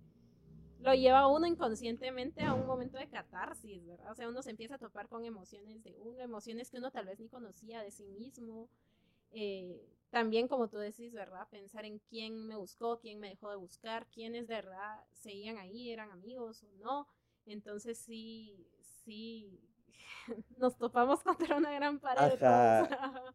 [0.84, 4.12] lo lleva a uno inconscientemente a un momento de catarsis, ¿verdad?
[4.12, 7.06] O sea, uno se empieza a topar con emociones de uno, emociones que uno tal
[7.06, 8.68] vez ni conocía de sí mismo.
[9.32, 11.48] Eh, también, como tú decís, ¿verdad?
[11.50, 15.90] Pensar en quién me buscó, quién me dejó de buscar, quiénes de verdad seguían ahí,
[15.90, 17.08] eran amigos o no.
[17.46, 19.58] Entonces, sí, sí,
[20.58, 22.44] nos topamos contra una gran pared.
[22.44, 23.34] Ajá.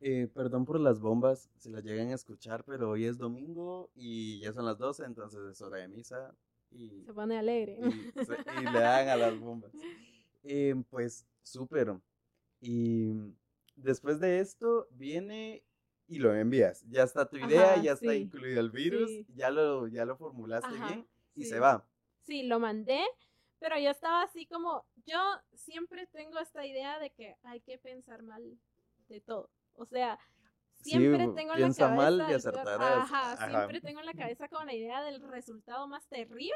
[0.00, 4.40] Eh, perdón por las bombas, si las llegan a escuchar, pero hoy es domingo y
[4.40, 6.34] ya son las 12, entonces es hora de misa
[6.74, 7.78] y, Se pone alegre.
[7.80, 9.72] y, se- y le dan a las bombas.
[10.44, 11.94] Eh, pues súper.
[12.60, 13.12] Y
[13.76, 15.64] después de esto viene
[16.08, 16.84] y lo envías.
[16.88, 19.26] Ya está tu idea, Ajá, ya está incluido el virus, sí.
[19.34, 21.48] ya lo, ya lo formulaste Ajá, bien y sí.
[21.48, 21.86] se va.
[22.22, 23.02] Sí, lo mandé,
[23.58, 25.18] pero yo estaba así como, yo
[25.54, 28.42] siempre tengo esta idea de que hay que pensar mal
[29.08, 29.50] de todo.
[29.74, 30.18] O sea,
[30.82, 32.80] Sí, siempre tengo en la cabeza mal y acertarás.
[33.04, 33.48] Ajá, Ajá.
[33.48, 36.54] siempre tengo en la cabeza con la idea del resultado más terrible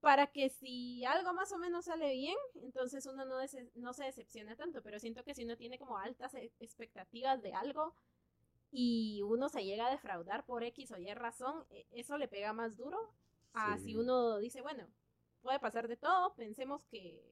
[0.00, 4.82] para que si algo más o menos sale bien, entonces uno no, se decepciona tanto,
[4.82, 7.94] pero siento que si uno tiene como altas e- expectativas de algo
[8.70, 12.52] y uno se llega a defraudar por X o Y razón, e- eso le pega
[12.52, 12.98] más duro
[13.54, 13.84] a Sí.
[13.84, 14.86] si uno dice, bueno,
[15.40, 17.22] puede pasar de todo, pensemos que,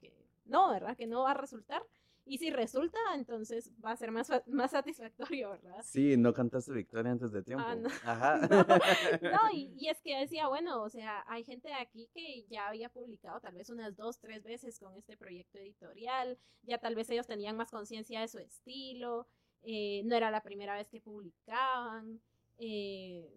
[0.00, 0.14] que
[0.46, 0.96] no, ¿verdad?
[0.96, 1.82] Que no va a resultar.
[2.24, 5.82] Y si resulta, entonces va a ser más, más satisfactorio, ¿verdad?
[5.82, 7.64] Sí, no cantaste victoria antes de tiempo.
[7.66, 7.88] Ah, no.
[8.04, 8.40] Ajá.
[9.22, 12.88] No, y, y es que decía, bueno, o sea, hay gente aquí que ya había
[12.88, 17.26] publicado tal vez unas dos, tres veces con este proyecto editorial, ya tal vez ellos
[17.26, 19.26] tenían más conciencia de su estilo,
[19.62, 22.20] eh, no era la primera vez que publicaban,
[22.58, 23.28] eh,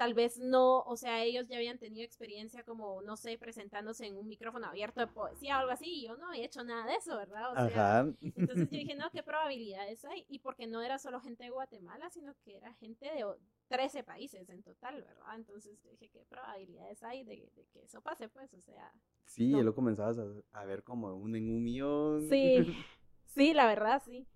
[0.00, 4.16] tal vez no, o sea, ellos ya habían tenido experiencia como, no sé, presentándose en
[4.16, 6.94] un micrófono abierto de poesía o algo así, y yo no había hecho nada de
[6.96, 7.52] eso, ¿verdad?
[7.52, 10.24] O sea, entonces yo dije, no, ¿qué probabilidades hay?
[10.30, 13.36] Y porque no era solo gente de Guatemala, sino que era gente de o-
[13.68, 15.34] 13 países en total, ¿verdad?
[15.36, 18.30] Entonces yo dije, ¿qué probabilidades hay de, de que eso pase?
[18.30, 18.90] Pues, o sea,
[19.26, 19.58] Sí, No.
[19.58, 20.24] ya lo comenzabas a,
[20.58, 22.26] a ver como un en un millón.
[22.26, 22.56] sí,
[23.26, 24.26] sí, la verdad, sí.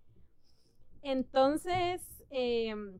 [1.02, 2.98] Entonces, em,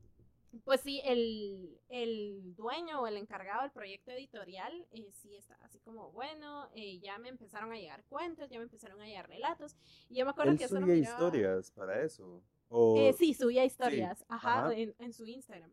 [0.63, 5.79] pues sí, el, el dueño o el encargado del proyecto editorial eh, sí está así
[5.79, 9.75] como, bueno, eh, ya me empezaron a llegar cuentos, ya me empezaron a llegar relatos,
[10.09, 12.41] y yo me acuerdo Él que subía miraba- historias para eso.
[12.69, 12.97] O...
[12.97, 14.73] Eh, sí, subía historias, ajá, ajá.
[14.73, 15.71] En, en su Instagram.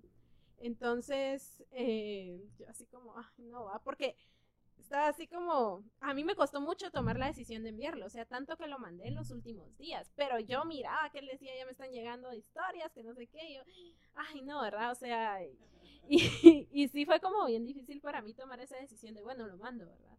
[0.59, 4.16] Entonces, eh, yo así como, ay, no va, porque
[4.99, 8.57] así como, a mí me costó mucho tomar la decisión de enviarlo, o sea, tanto
[8.57, 11.72] que lo mandé en los últimos días, pero yo miraba que él decía, ya me
[11.72, 13.62] están llegando historias, que no sé qué, y yo,
[14.14, 14.90] ay, no, ¿verdad?
[14.93, 15.59] O sea, y,
[16.72, 19.86] y sí fue como bien difícil para mí tomar esa decisión de, bueno, lo mando,
[19.86, 20.18] ¿verdad?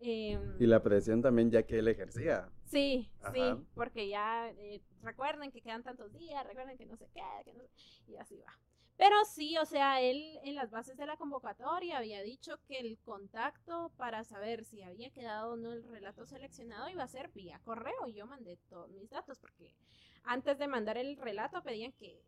[0.00, 2.48] Em, Y la presión también ya que él ejercía.
[2.64, 3.32] Sí, Ajá.
[3.32, 7.54] sí, porque ya eh, recuerden que quedan tantos días, recuerden que no sé qué, que
[7.54, 7.64] no
[8.06, 8.52] y así va.
[8.98, 12.98] Pero sí, o sea, él en las bases de la convocatoria había dicho que el
[12.98, 17.60] contacto para saber si había quedado o no el relato seleccionado iba a ser vía
[17.64, 19.72] correo y yo mandé todos mis datos porque
[20.24, 22.20] antes de mandar el relato pedían que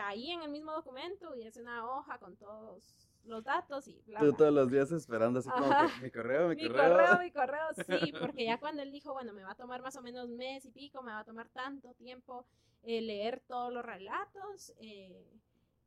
[0.00, 2.94] ahí en el mismo documento hubiese una hoja con todos
[3.24, 4.36] los datos y bla, Tú bla.
[4.36, 5.88] todos los días esperando así como Ajá.
[5.98, 6.90] que mi correo, mi, Mi correo.
[6.92, 9.96] correo, mi correo, sí, porque ya cuando él dijo, bueno, me va a tomar más
[9.96, 12.46] o menos un mes y pico, me va a tomar tanto tiempo
[12.84, 15.26] eh, leer todos los relatos eh,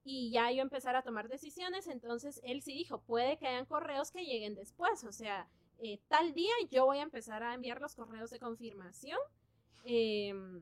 [0.09, 4.09] y ya yo empezar a tomar decisiones, entonces él sí dijo, puede que hayan correos
[4.09, 5.49] que lleguen después, o sea,
[5.79, 9.19] eh, tal día yo voy a empezar a enviar los correos de confirmación.
[9.83, 10.61] em,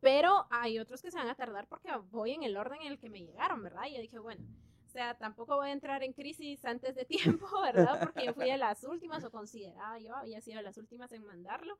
[0.00, 2.98] pero hay otros que se van a tardar porque voy en el orden en el
[2.98, 3.86] que me llegaron, ¿verdad?
[3.86, 4.44] Y yo dije, bueno,
[4.86, 7.04] o sea, tampoco voy a entrar en crisis antes de
[7.40, 7.98] tiempo, ¿verdad?
[8.00, 11.24] Porque yo fui de las últimas, o consideraba yo, había sido de las últimas en
[11.24, 11.78] mandarlo.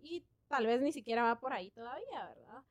[0.00, 2.62] Y tal vez ni siquiera va por ahí todavía, ¿verdad?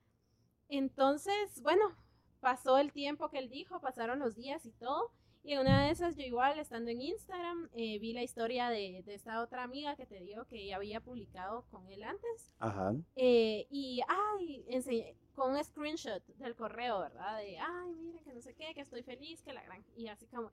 [0.67, 1.95] Entonces, bueno,
[2.39, 5.11] pasó el tiempo que él dijo, pasaron los días y todo.
[5.43, 9.03] Y en una de esas, yo igual, estando en Instagram, eh, vi la historia de,
[9.05, 12.51] de esta otra amiga que te digo que ya había publicado con él antes.
[12.59, 12.93] Ajá.
[13.15, 17.37] Eh, y, ay, enseñé con un screenshot del correo, ¿verdad?
[17.37, 19.83] De, ay, miren, que no sé qué, que estoy feliz, que la gran...
[19.95, 20.51] Y así como,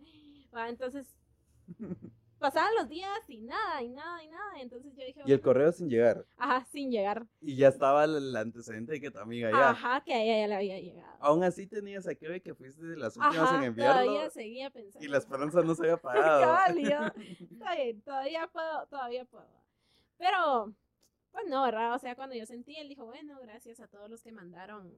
[0.52, 1.18] ah, entonces,
[2.38, 4.60] pasaban los días y nada, y nada, y nada.
[4.60, 6.26] Entonces yo dije, Y el correo sin llegar.
[6.36, 7.26] ajá, sin llegar.
[7.40, 9.70] Y ya estaba el, antecedente de que tu amiga ya.
[9.70, 11.16] Ajá, que a ella ya le había llegado.
[11.20, 14.02] Aún así tenías a que ver que fuiste de las últimas Ajá, en enviarlo.
[14.02, 15.04] todavía seguía pensando.
[15.04, 15.96] Y la esperanza no se había
[16.76, 19.64] yo, está bien, todavía puedo, todavía puedo.
[20.18, 20.74] Pero
[21.36, 21.94] pues no, ¿verdad?
[21.94, 24.90] O sea, cuando yo sentí, él dijo, bueno, gracias a todos los que mandaron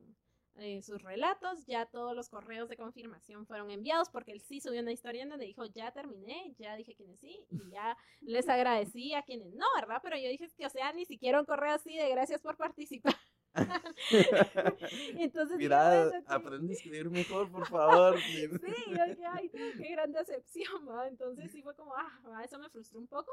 [0.59, 4.81] eh, sus relatos, ya todos los correos de confirmación fueron enviados porque él sí subió
[4.81, 9.15] una historia en donde dijo, ya terminé, ya dije quienes sí y ya les agradecí
[9.15, 10.01] a quienes no, ¿verdad?
[10.03, 13.15] Pero yo dije que, o sea, ni siquiera un correo así de gracias por participar.
[15.19, 18.19] Entonces, Mira, aprende a escribir mejor, por favor.
[18.21, 21.05] sí, yo dije, ay, qué gran decepción, ¿no?
[21.05, 23.33] Entonces sí fue como, ah, eso me frustró un poco.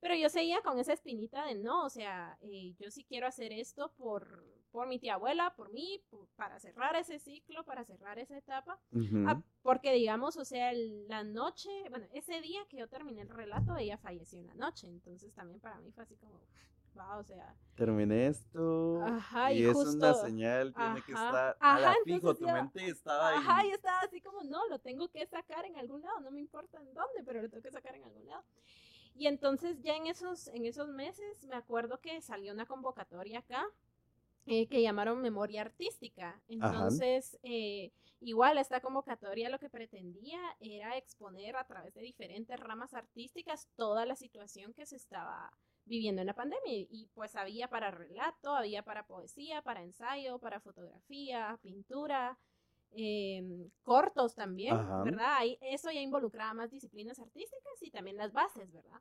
[0.00, 3.52] Pero yo seguía con esa espinita de no, o sea, eh, yo sí quiero hacer
[3.52, 4.44] esto por,
[4.74, 6.02] por mi tía abuela, por mí,
[6.34, 8.80] para cerrar ese ciclo, para cerrar esa etapa.
[9.24, 13.76] Ah, porque digamos, o sea, la noche, bueno, ese día que yo terminé el relato,
[13.76, 14.88] ella falleció en la noche.
[14.88, 16.40] Entonces también para mí fue así como,
[16.94, 17.54] wow, o sea.
[17.76, 19.00] Terminé esto.
[19.04, 23.36] Ajá, y, es una señal, tiene que estar a la fijo, tu mente estaba ahí.
[23.38, 26.40] Ajá, y estaba así como, no, lo tengo que sacar en algún lado, no me
[26.40, 28.42] importa en dónde, pero lo tengo que sacar en algún lado.
[29.14, 33.64] Y entonces ya en esos, en esos meses me acuerdo que salió una convocatoria acá
[34.46, 36.40] eh, que llamaron Memoria Artística.
[36.48, 42.92] Entonces, eh, igual esta convocatoria lo que pretendía era exponer a través de diferentes ramas
[42.92, 45.50] artísticas toda la situación que se estaba
[45.86, 46.72] viviendo en la pandemia.
[46.90, 52.38] Y pues había para relato, había para poesía, para ensayo, para fotografía, pintura,
[52.90, 55.38] em, cortos también, ¿verdad?
[55.62, 59.00] eso ya involucraba más disciplinas artísticas y también las bases, ¿verdad?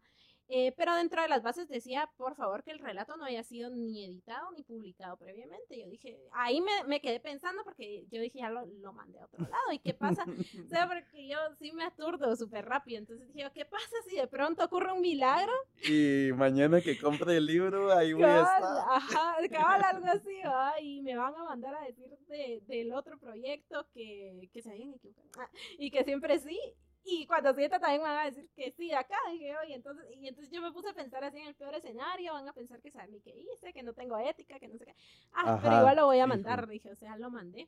[0.56, 3.72] Eh, pero dentro de las bases decía, por favor, que el relato no haya sido
[3.72, 5.80] ni editado ni publicado previamente.
[5.80, 9.26] Yo dije, ahí me, me quedé pensando porque yo dije, ya lo, lo, mandé a
[9.26, 9.72] otro lado.
[9.72, 10.24] ¿Y qué pasa?
[10.28, 13.00] o sea, porque yo sí me aturdo súper rápido.
[13.00, 15.52] Entonces dije, ¿qué pasa si de pronto ocurre un milagro?
[15.90, 18.64] Y mañana que compre el libro, ahí voy a estar.
[18.92, 20.80] Ajá, cabal, algo así, ¿va?
[20.80, 24.94] Y me van a mandar a decir de, del otro proyecto que, que se habían
[24.94, 25.30] equivocado.
[25.40, 25.50] Ah,
[25.80, 26.60] y que siempre sí.
[27.06, 30.52] Y cuando sienta también van a decir que sí, acá, dije, oye, entonces, y entonces
[30.52, 33.12] yo me puse a pensar así en el peor escenario, van a pensar que saben
[33.12, 34.96] ni qué hice, que no tengo ética, que no sé qué.
[35.34, 37.68] Ah, pero igual lo voy a mandar, dije, o sea, lo mandé.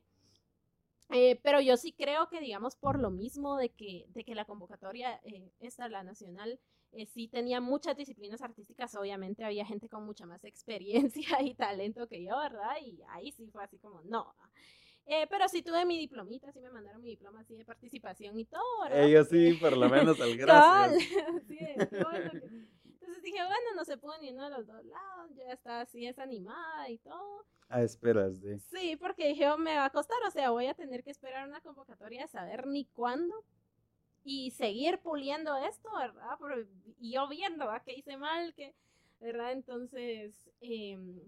[1.10, 4.44] Eh, pero yo sí creo que, digamos, por lo mismo de que, de que la
[4.44, 6.58] convocatoria, eh, esta, la nacional,
[6.92, 10.42] eh, sí tenía muchas disciplinas artísticas, obviamente había gente con mucha más
[11.24, 12.76] experiencia y talento que yo, ¿verdad?
[12.82, 14.34] Y ahí sí fue así como, no.
[15.08, 18.44] Eh, pero sí tuve mi diplomita, sí me mandaron mi diploma así de participación y
[18.44, 19.04] todo, ¿verdad?
[19.04, 21.04] Ellos sí, por lo menos al gracias.
[21.48, 25.82] sí, Entonces dije, bueno, no se pudo ni uno de los dos lados, ya está
[25.82, 27.46] así desanimada y todo.
[27.68, 28.58] A esperas de.
[28.58, 31.46] Sí, porque dije, oh, me va a costar, o sea, voy a tener que esperar
[31.46, 33.44] una convocatoria a saber ni cuándo
[34.24, 36.36] y seguir puliendo esto, ¿verdad?
[36.98, 37.84] y yo viendo, ¿verdad?
[37.84, 38.74] Que hice mal, que,
[39.20, 39.52] ¿verdad?
[39.52, 41.20] Entonces, em,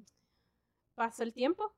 [0.97, 1.73] pasó el tiempo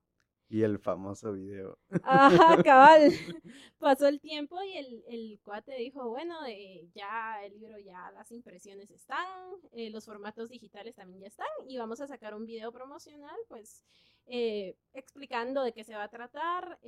[0.50, 1.78] y el famoso video.
[2.02, 3.02] Ajá, cabal.
[3.78, 8.32] Pasó el tiempo y el, el cuate dijo, bueno, eh, ya el libro, ya las
[8.32, 9.26] impresiones están,
[9.70, 13.84] eh, los formatos digitales también ya están y vamos a sacar un video promocional, pues,
[14.26, 16.80] eh, explicando de qué se va a tratar,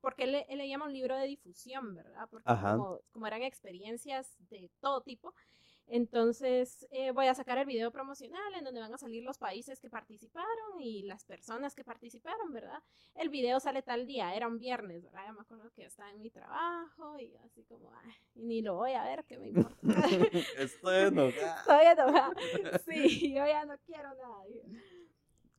[0.00, 2.28] porque él, él, le llama un libro de difusión, ¿verdad?
[2.30, 5.34] Porque como, como, eran experiencias de todo tipo,
[5.90, 9.80] entonces eh, voy a sacar el video promocional en donde van a salir los países
[9.80, 12.82] que participaron y las personas que participaron, ¿verdad?
[13.14, 15.26] El video sale tal día, era un viernes, ¿verdad?
[15.26, 18.92] Yo me acuerdo que estaba en mi trabajo y así como, ay, ni lo voy
[18.92, 19.78] a ver, ¿qué me importa?
[20.58, 21.56] Estoy enojada.
[21.60, 22.34] Estoy enojada.
[22.86, 24.44] Sí, yo ya no quiero nada.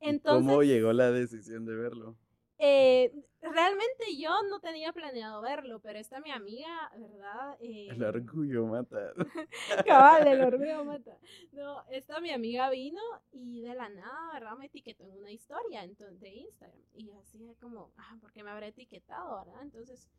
[0.01, 2.15] Entonces, ¿Cómo llegó la decisión de verlo?
[2.61, 7.57] Eh, realmente yo no tenía planeado verlo, pero esta mi amiga, ¿verdad?
[7.61, 9.13] el eh, orgullo mata.
[9.87, 11.17] Cabal, el orgullo mata.
[11.53, 13.01] No, esta mi amiga vino
[13.31, 14.57] y de la nada, ¿verdad?
[14.57, 16.81] Me etiquetó en una historia entonces, de Instagram.
[16.93, 19.61] Y así como, ah, ¿por qué me habrá etiquetado, verdad?
[19.61, 20.09] Entonces,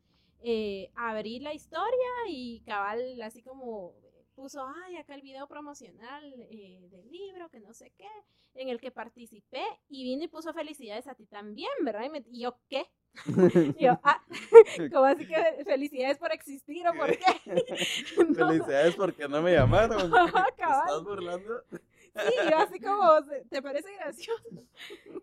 [0.41, 3.93] eh, abrí la historia y cabal, así como
[4.35, 8.07] puso, ay, acá el video promocional eh, del libro, que no sé qué,
[8.55, 12.09] en el que participé, y vino y puso felicidades a ti también, ¿verdad?
[12.29, 12.85] Y, yo, ¿qué?
[13.77, 14.21] y yo, ah,
[14.91, 17.63] ¿cómo así que felicidades por existir o por qué?
[18.35, 20.11] Felicidades porque no me llamaron.
[20.11, 21.63] ¿Te estás burlando?
[22.13, 23.09] Sí, yo así como,
[23.49, 24.43] ¿te parece gracioso?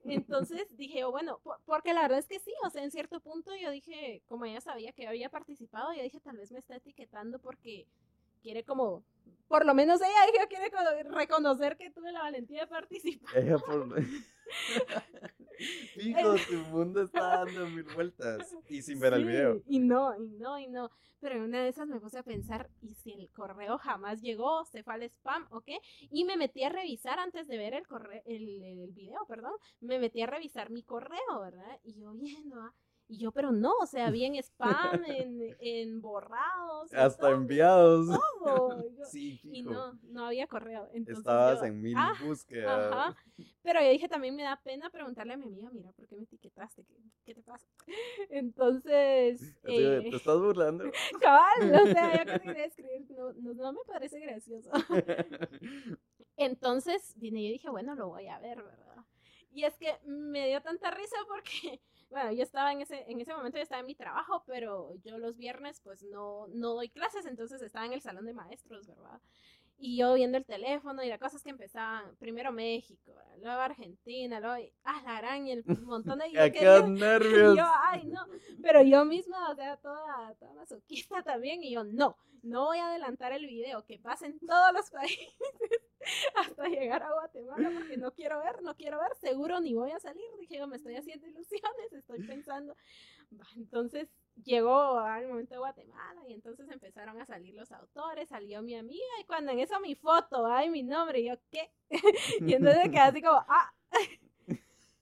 [0.04, 3.54] Entonces dije, oh, bueno, porque la verdad es que sí, o sea, en cierto punto
[3.54, 7.38] yo dije, como ella sabía que había participado, yo dije, tal vez me está etiquetando
[7.40, 7.86] porque
[8.39, 9.05] quiere como,
[9.47, 10.70] por lo menos ella, ella quiere
[11.11, 13.36] reconocer que tuve la valentía de participar.
[13.36, 13.89] Ella por...
[15.97, 19.62] Hijo, tu mundo está dando mil vueltas y sin ver el video.
[19.66, 20.91] Y no, y no, y no.
[21.20, 24.64] Pero en una de esas me puse a pensar, ¿y si el correo jamás llegó?
[24.64, 25.78] ¿Se fue al spam o qué?
[26.11, 29.53] Y me metí a revisar antes de ver el, correo, el, el video, perdón.
[29.80, 31.80] Me metí a revisar mi correo, ¿verdad?
[31.82, 32.72] Y yo viendo,
[33.11, 36.92] Y yo, pero no, o sea, vi en spam, en, en borrados.
[36.92, 38.06] Hasta todo, enviados.
[38.44, 38.84] todo.
[38.98, 40.86] Yo- Sí, Y no, no había correo.
[40.92, 42.92] Entonces Estabas yo, en mil ah, búsquedas.
[42.92, 43.16] Ajá.
[43.62, 46.24] Pero yo dije, también me da pena preguntarle a mi amiga, mira, ¿por qué me
[46.24, 46.84] etiquetaste?
[46.84, 47.66] ¿Qué, qué te pasa?
[48.28, 50.84] Entonces, eh, ¿Te estás burlando?
[51.20, 54.70] cabal, o sea, yo casi quería escribir, no, no, no me parece gracioso.
[56.36, 59.04] Entonces vine y yo dije, bueno, lo voy a ver, ¿verdad?
[59.50, 61.80] Y es que me dio tanta risa porque,
[62.11, 65.18] bueno, yo estaba en ese, en ese momento, yo estaba en mi trabajo, pero yo
[65.18, 69.20] los viernes pues no, no doy clases, entonces estaba en el salón de maestros, ¿verdad?
[69.80, 74.68] Y yo viendo el teléfono y las cosas que empezaban, primero México, luego Argentina, luego,
[74.82, 76.32] ah, la gran y el montón de...
[76.32, 77.54] yo ¡Qué quería- nervios!
[77.54, 78.26] y yo, ay, no.
[78.60, 81.62] Pero yo misma, o sea, toda, toda masoquista también.
[81.62, 85.28] Y yo, no, no voy a adelantar el video, que pasen todos los países
[86.36, 90.00] hasta llegar a Guatemala, porque no quiero ver, no quiero ver, seguro ni voy a
[90.00, 90.24] salir.
[90.40, 92.74] Dije yo, me estoy haciendo ilusiones, estoy pensando.
[93.56, 94.08] Entonces
[94.44, 99.20] llegó al momento de Guatemala y entonces empezaron a salir los autores, salió mi amiga
[99.20, 101.70] y cuando en eso mi foto, ay, mi nombre, y yo, ¿qué?
[102.40, 103.72] y entonces quedé así como, ah.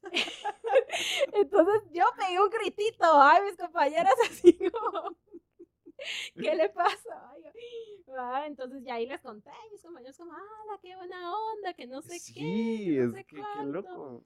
[1.32, 5.16] entonces yo pegué un gritito, ay, mis compañeras así como,
[6.34, 7.32] ¿qué le pasa?
[7.34, 7.42] Ay,
[8.18, 12.02] ah, entonces ya ahí les conté, mis compañeros como, ah, qué buena onda, que no
[12.02, 12.18] sé qué.
[12.18, 13.72] Sí, no es sé que qué cuánto".
[13.72, 14.24] loco.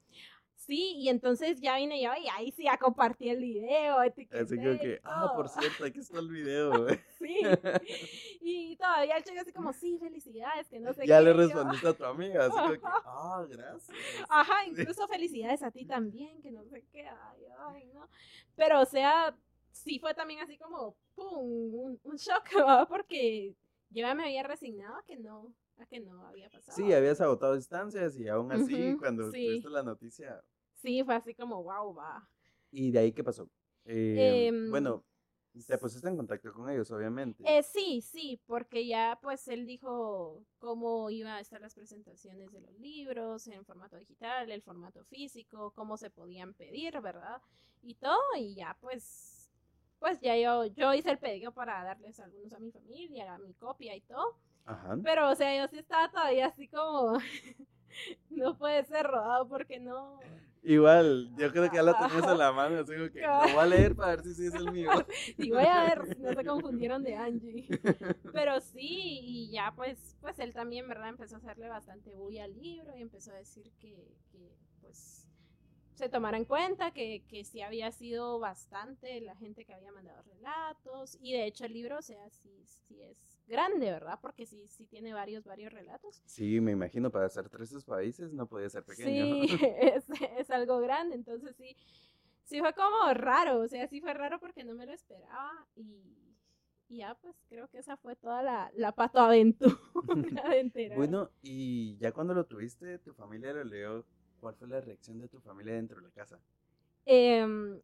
[0.61, 4.57] Sí, y entonces ya vine yo y ahí sí ya compartí el video, etiqueté Así
[4.57, 6.87] como que, ah, por cierto, aquí está el video.
[7.19, 7.41] Sí.
[8.43, 11.25] Y todavía el chico así como, sí, felicidades, que no sé ya qué.
[11.25, 13.97] le y yo, respondiste a tu amiga, así como que, ah, gracias.
[14.29, 17.07] Ajá, incluso felicidades a ti también, que no sé qué.
[17.09, 18.07] Ay, ay, no.
[18.55, 19.35] Pero, o sea,
[19.73, 22.87] sí fue también así como, pum, un, un shock.
[22.89, 23.55] Porque
[23.89, 26.87] yo ya me había resignado que no, a que no había pasado.
[26.87, 29.37] Sí, habías agotado distancias y aún así, Ujú, cuando sí.
[29.37, 30.43] tuviste la noticia,
[30.75, 32.29] Sí, fue así como, wow, va.
[32.71, 33.51] ¿y de ahí qué pasó?
[33.85, 35.07] Eh, Em, bueno,
[35.67, 37.45] te pusiste en contacto con ellos, obviamente.
[37.45, 42.61] Eh, sí, sí, porque ya pues él dijo cómo iba a estar las presentaciones de
[42.61, 47.41] los libros en formato digital, el formato físico, cómo se podían pedir, ¿verdad?
[47.83, 49.51] Y todo, y ya pues,
[49.99, 53.55] pues ya yo, yo hice el pedido para darles algunos a mi familia, a mi
[53.55, 54.37] copia y todo,
[54.67, 54.97] Ajá.
[55.03, 57.19] pero o sea, yo sí estaba todavía así como,
[58.31, 60.21] no puede ser rodado porque no,
[60.63, 63.63] Igual, yo creo que ya lo tenías en la mano, así como que lo voy
[63.63, 64.91] a leer para ver si sí es el mío.
[65.39, 67.67] y voy a ver no se confundieron de Angie.
[68.33, 71.09] Pero sí, y ya pues, pues él también, ¿verdad?
[71.09, 75.27] Empezó a hacerle bastante bulla al libro y empezó a decir que, que pues
[76.01, 80.23] se tomara en cuenta que, que sí había sido bastante la gente que había mandado
[80.23, 84.19] relatos y de hecho el libro, o sea, sí, sí es grande, ¿verdad?
[84.23, 86.23] Porque sí, sí tiene varios, varios relatos.
[86.25, 89.47] Sí, me imagino, para hacer tres países no podía ser pequeño.
[89.47, 89.49] Sí,
[89.81, 90.05] es,
[90.39, 91.77] es algo grande, entonces sí,
[92.45, 96.35] sí fue como raro, o sea, sí fue raro porque no me lo esperaba y,
[96.89, 99.77] y ya pues creo que esa fue toda la, la patoaventura
[100.49, 100.97] de enterar.
[100.97, 104.07] Bueno, y ya cuando lo tuviste, tu familia lo leyó,
[104.41, 106.39] ¿cuál fue la reacción de tu familia dentro de la casa?
[107.05, 107.81] Em,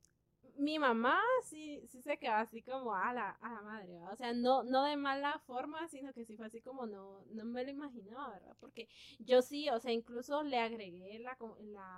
[0.58, 4.12] mi mamá sí, sí se quedó así como a la, a la madre, ¿verdad?
[4.12, 7.44] o sea, no, no de mala forma, sino que sí fue así como no, no
[7.44, 8.56] me lo imaginaba, ¿verdad?
[8.60, 8.88] Porque
[9.18, 11.36] yo sí, o sea, incluso le agregué la,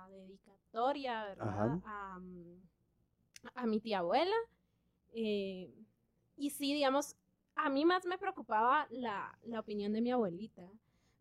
[0.09, 1.47] dedicatoria, ¿verdad?
[1.47, 1.81] Ajá.
[1.85, 2.61] A, mm,
[3.55, 4.35] a mi tía abuela.
[5.13, 5.73] eh,
[6.37, 7.15] y sí, digamos,
[7.55, 10.69] a mí más me preocupaba la, la opinión de mi abuelita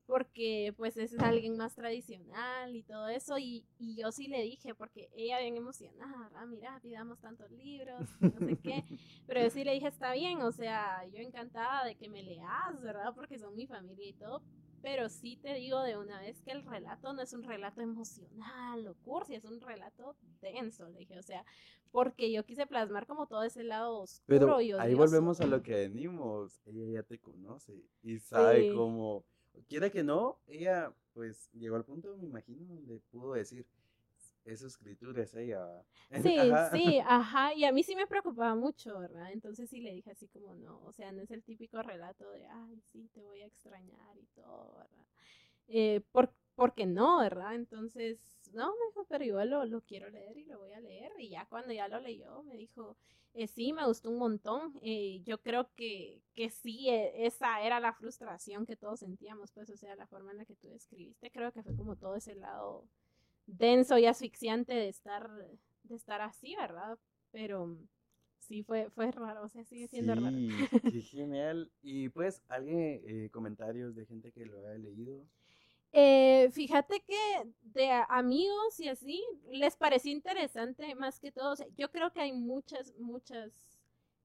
[0.09, 4.75] porque pues es alguien más tradicional y todo eso, y, y yo sí le dije,
[4.75, 8.87] porque ella bien emocionada, ah, mira, pidamos tantos libros, no sé qué,
[9.27, 12.81] pero yo sí le dije, está bien, o sea, yo encantada de que me leas,
[12.83, 13.15] ¿verdad?
[13.15, 14.43] Porque son mi familia y todo,
[14.81, 18.87] pero sí te digo de una vez que el relato no es un relato emocional
[18.89, 21.45] o cursi, es un relato denso, le dije, o sea,
[21.91, 24.95] porque yo quise plasmar como todo ese lado oscuro Pero y ahí odioso.
[24.95, 26.61] volvemos a lo que venimos.
[26.67, 28.73] Ella ya te conoce y sabe Sí.
[28.73, 29.25] cómo,
[29.69, 33.67] quiera que no, ella pues llegó al punto, me imagino, donde pudo decir,
[34.45, 35.59] esa escritura es ella.
[35.65, 35.85] ¿va?".
[36.23, 36.71] Sí, Ajá.
[36.71, 39.33] sí, ajá, y a mí sí me preocupaba mucho, ¿verdad?
[39.33, 42.47] Entonces sí le dije así como no, o sea, no es el típico relato de,
[42.47, 45.05] ay, sí, te voy a extrañar y todo, ¿verdad?
[45.69, 47.55] Eh, por, porque no, ¿verdad?
[47.55, 48.19] Entonces,
[48.53, 51.31] no, me dijo, pero yo lo, lo quiero leer y lo voy a leer, y
[51.31, 52.97] ya cuando ya lo leyó, me dijo,
[53.35, 57.81] eh, sí, me gustó un montón, eh, yo creo que, que sí, eh, esa era
[57.81, 61.31] la frustración que todos sentíamos, pues, o sea, la forma en la que tú describiste,
[61.31, 62.89] creo que fue como todo ese lado
[63.47, 65.31] denso y asfixiante de estar
[65.85, 66.99] de estar así, ¿verdad?
[67.31, 67.79] Pero
[68.39, 70.37] sí fue fue raro, o sea, sigue siendo raro.
[70.37, 70.49] Sí,
[70.91, 71.71] qué genial.
[71.83, 75.27] Y pues, ¿alguien, eh, comentarios de gente que lo haya leído?
[75.93, 77.17] Eh, fíjate que
[77.63, 81.55] de amigos y así, les pareció interesante más que todo.
[81.77, 83.53] yo creo que hay muchas, muchas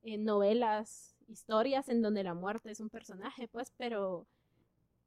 [0.03, 4.27] eh, novelas, historias en donde la muerte es un personaje, pues, pero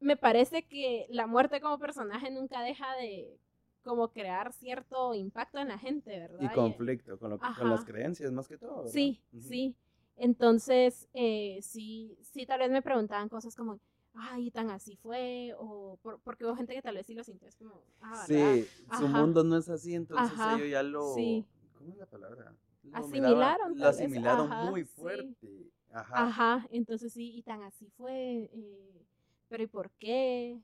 [0.00, 3.38] me parece que la muerte como personaje nunca deja de
[3.82, 6.40] como crear cierto impacto en la gente, ¿verdad?
[6.40, 7.38] Y conflicto con,
[7.68, 8.88] las creencias más que todo.
[8.88, 9.76] Sí, sí.
[10.16, 13.78] Entonces, eh, sí, sí, tal vez me preguntaban cosas como,
[14.16, 17.56] ay, tan así fue, o porque hubo gente que tal vez sí lo sintió, es
[17.56, 18.66] como, ah, Sí,
[18.98, 22.54] su mundo no es así, entonces ellos ya lo, ¿cómo es la palabra?
[22.92, 23.78] asimilaron.
[23.78, 25.70] lo asimilaron muy fuerte.
[25.92, 26.26] Ajá.
[26.26, 29.06] Ajá, entonces sí, y tan así fue, eh,
[29.48, 30.60] pero ¿y por qué?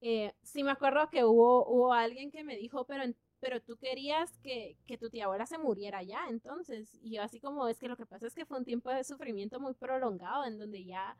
[0.00, 3.02] Eh, sí me acuerdo que hubo, hubo alguien que me dijo, pero,
[3.40, 7.40] pero tú querías que, que tu tía abuela se muriera ya, entonces, y yo así
[7.40, 10.44] como, es que lo que pasa es que fue un tiempo de sufrimiento muy prolongado,
[10.44, 11.16] en donde ya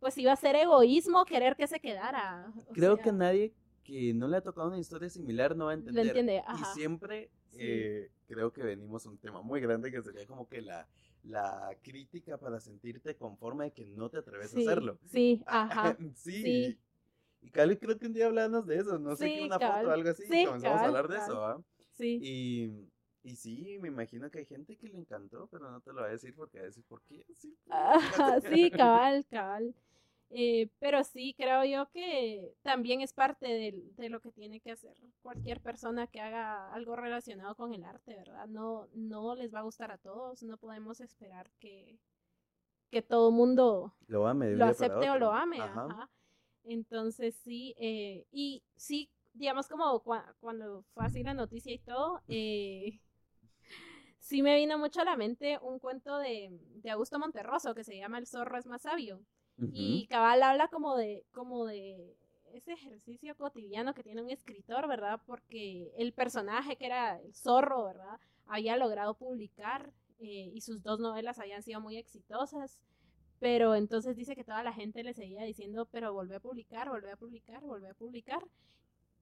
[0.00, 2.52] pues iba a ser egoísmo querer que se quedara.
[2.72, 6.06] Creo que nadie que no le ha tocado una historia similar no va a entender.
[6.06, 10.48] entiende, Y siempre eh, creo que venimos a un tema muy grande que sería como
[10.48, 10.88] que la,
[11.22, 14.98] la crítica para sentirte conforme de que no te atreves a hacerlo.
[15.06, 15.96] Sí, ajá.
[16.16, 16.78] sí.
[17.42, 19.90] Y Cali creo que un día hablamos de eso, no sé qué, una foto o
[19.90, 21.62] algo así, y comenzamos a hablar de eso, ¿ah?
[21.92, 22.18] Sí.
[22.22, 22.90] Y
[23.22, 26.08] y sí, me imagino que hay gente que le encantó, pero no te lo voy
[26.08, 27.26] a decir porque va a decir por qué.
[27.36, 27.54] Sí,
[28.48, 29.74] sí cabal, cabal.
[30.32, 34.70] Eh, pero sí, creo yo que también es parte de, de, lo que tiene que
[34.70, 38.46] hacer cualquier persona que haga algo relacionado con el arte, ¿verdad?
[38.46, 41.98] No, no les va a gustar a todos, no podemos esperar que,
[42.90, 45.60] que todo mundo lo, ame lo acepte o lo ame.
[45.60, 46.08] Ajá.
[46.62, 50.00] Entonces sí, eh, y sí, digamos como
[50.38, 53.00] cuando fue así la noticia y todo, eh,
[54.20, 57.96] sí me vino mucho a la mente un cuento de, de Augusto Monterroso que se
[57.96, 59.20] llama El zorro es más sabio.
[59.72, 62.16] Y Cabal habla como de, como de
[62.54, 65.20] ese ejercicio cotidiano que tiene un escritor, ¿verdad?
[65.26, 68.18] Porque el personaje que era el zorro, ¿verdad?
[68.46, 72.82] Había logrado publicar eh, y sus dos novelas habían sido muy exitosas.
[73.38, 77.10] Pero entonces dice que toda la gente le seguía diciendo, pero volvé a publicar, volvé
[77.10, 78.44] a publicar, volvé a publicar.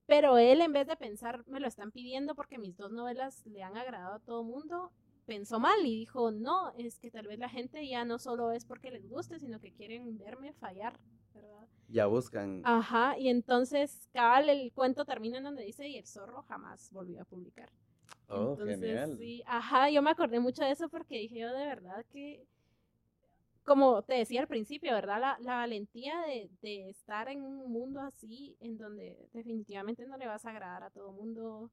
[0.07, 3.62] Pero él, en vez de pensar, me lo están pidiendo porque mis dos novelas le
[3.62, 4.91] han agradado a todo mundo,
[5.28, 8.64] pensó mal y dijo, no, es que tal vez la gente ya no solo es
[8.64, 10.98] porque les guste, sino que quieren verme fallar,
[11.34, 11.68] ¿verdad?
[11.88, 12.62] Ya buscan.
[12.64, 17.20] Ajá, y entonces cabal el cuento termina en donde dice, y el zorro jamás volvió
[17.20, 17.70] a publicar.
[18.28, 19.18] Oh, genial.
[19.18, 22.46] Sí, ajá, yo me acordé mucho de eso porque dije yo de verdad que,
[23.64, 25.20] como te decía al principio, ¿verdad?
[25.20, 30.26] La, la valentía de, de estar en un mundo así, en donde definitivamente no le
[30.26, 31.70] vas a agradar a todo mundo,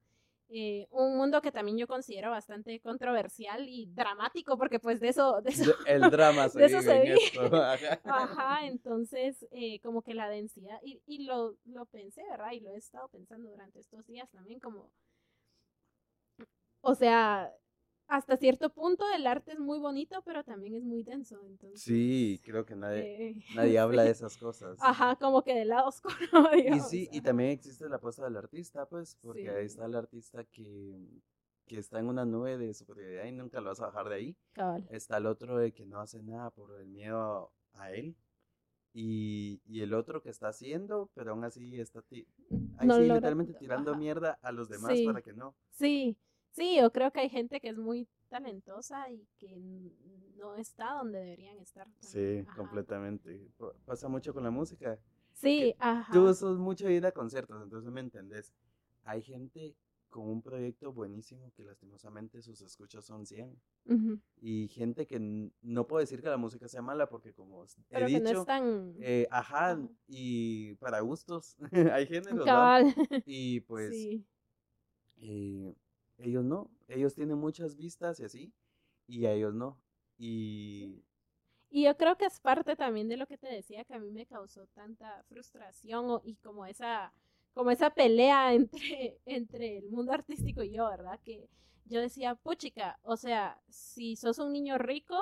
[0.50, 5.42] eh, un mundo que también yo considero bastante controversial y dramático, porque pues de eso...
[5.42, 7.16] De eso el drama se de eso se
[8.04, 12.52] Ajá, entonces eh, como que la densidad, y, y lo, lo pensé, ¿verdad?
[12.52, 14.92] Y lo he estado pensando durante estos días también, como...
[16.82, 17.52] O sea,
[18.08, 21.42] hasta cierto punto el arte es muy bonito, pero también es muy denso.
[21.46, 24.78] Entonces, sí, creo que nadie, eh, nadie habla de esas cosas.
[24.82, 26.16] Ajá, como que del lado oscuro.
[26.56, 30.44] y sí, y también existe la apuesta del artista, pues, porque ahí está el artista
[30.44, 31.22] que,
[31.66, 34.38] que está en una nube de superioridad y nunca lo vas a bajar de ahí.
[34.90, 38.16] Está el otro de que no hace nada por el miedo a él.
[38.98, 42.26] Y, y el otro que está haciendo, pero aún así está ahí
[42.90, 45.54] sí, literalmente tirando mierda a los demás para que no.
[45.70, 46.18] Sí,
[46.56, 49.58] Sí, yo creo que hay gente que es muy talentosa y que
[50.38, 51.86] no está donde deberían estar.
[52.00, 53.50] Sí, completamente.
[53.86, 54.98] Pasa mucho con la música.
[55.34, 56.14] Sí, ajá.
[56.14, 58.54] Tú sos mucho ir a conciertos, entonces me entendés.
[59.04, 59.76] Hay gente
[60.10, 63.62] con un proyecto buenísimo que lastimosamente sus escuchas son 100.
[64.40, 65.20] Y gente que
[65.62, 68.46] no puedo decir que la música sea mala porque como he dicho,
[69.02, 69.78] eh, ajá,
[70.08, 71.58] y para gustos
[71.94, 72.48] hay géneros,
[73.26, 74.26] Y pues sí.
[75.18, 75.76] Eh,
[76.18, 78.54] ellos no, ellos tienen muchas vistas y así,
[79.08, 79.82] y a ellos no.
[80.18, 81.04] Y...
[81.70, 84.12] Y yo creo que es parte también de lo que te decía que a mí
[84.12, 87.12] me causó tanta frustración y como esa,
[87.54, 91.20] como esa pelea entre, entre el mundo artístico y yo, ¿verdad?
[91.24, 91.50] Que
[91.86, 95.20] yo decía, puchica, o sea, si sos un niño rico,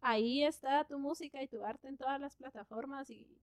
[0.00, 3.40] ahí está tu música y tu arte en todas las plataformas y,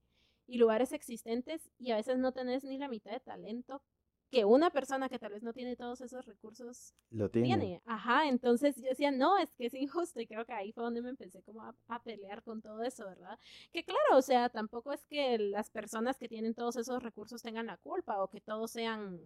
[0.47, 3.81] y lugares existentes y a veces no tenés ni la mitad de talento
[4.29, 7.81] que una persona que tal vez no tiene todos esos recursos lo tiene.
[7.85, 11.01] Ajá, entonces yo decía, no, es que es injusto y creo que ahí fue donde
[11.01, 13.39] me empecé como a, pelear con todo eso, ¿verdad?
[13.71, 17.67] Que claro, o sea, tampoco es que las personas que tienen todos esos recursos tengan
[17.67, 19.19] la culpa o que todos sean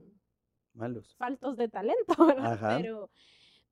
[0.73, 1.15] malos.
[1.17, 2.53] Faltos de talento, ¿verdad?
[2.53, 2.77] Ajá.
[2.77, 3.09] Pero,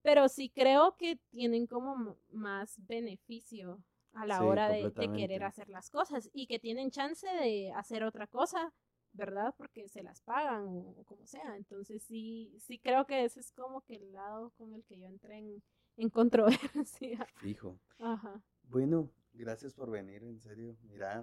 [0.01, 3.81] pero sí creo que tienen como más beneficio
[4.13, 8.03] a la hora de, de, querer hacer las cosas y que tienen chance de hacer
[8.03, 8.73] otra cosa
[9.17, 9.53] ¿verdad?
[9.57, 11.57] Porque se las pagan o, como sea.
[11.57, 15.07] Entonces sí, sí creo que ese es como que el lado con el que yo
[15.07, 15.63] entré en,
[15.97, 17.27] en controversia.
[17.35, 17.77] Fijo.
[17.99, 18.41] Ajá.
[18.63, 20.77] Bueno, gracias por venir, en serio.
[20.83, 21.21] Mira,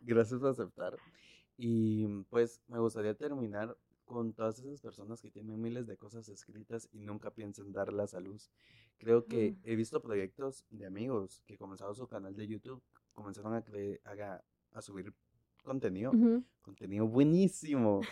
[0.00, 0.96] gracias por aceptar.
[1.56, 6.88] Y pues me gustaría terminar con todas esas personas que tienen miles de cosas escritas
[6.92, 8.50] y nunca piensan darlas a luz.
[8.98, 12.82] Creo que he visto proyectos de amigos que comenzaron su canal de YouTube,
[13.12, 13.64] comenzaron a,
[14.04, 15.12] a, a subir
[15.64, 16.12] contenido,
[16.62, 18.02] contenido buenísimo,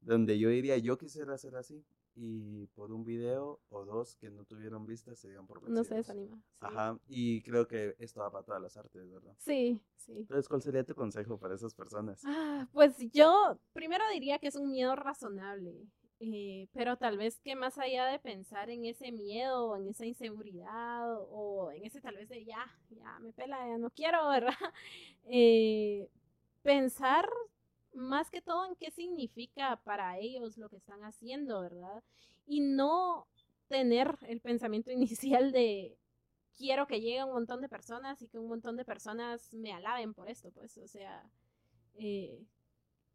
[0.00, 1.84] donde yo diría, yo quisiera hacer así,
[2.20, 5.78] y por un video o dos que no tuvieron vistas se dieron por vencidos.
[5.78, 6.42] No se desanima.
[6.60, 9.34] Ajá, y creo que esto va para todas las artes, ¿verdad?
[9.38, 10.12] Sí, sí.
[10.18, 12.22] Entonces, ¿cuál sería tu consejo para esas personas?
[12.24, 15.86] Ah, pues yo primero diría que es un miedo razonable,
[16.18, 20.04] eh, pero tal vez que más allá de pensar en ese miedo o en esa
[20.04, 24.54] inseguridad o en ese tal vez de ya, ya me pela, ya no quiero, ¿verdad?
[25.24, 26.10] Eh,
[26.62, 27.28] pensar
[27.94, 32.02] más que todo en qué significa para ellos lo que están haciendo, ¿verdad?
[32.46, 33.26] Y no
[33.68, 35.96] tener el pensamiento inicial de
[36.56, 40.12] quiero que llegue un montón de personas y que un montón de personas me alaben
[40.12, 41.24] por esto, pues, o sea,
[41.94, 42.44] eh,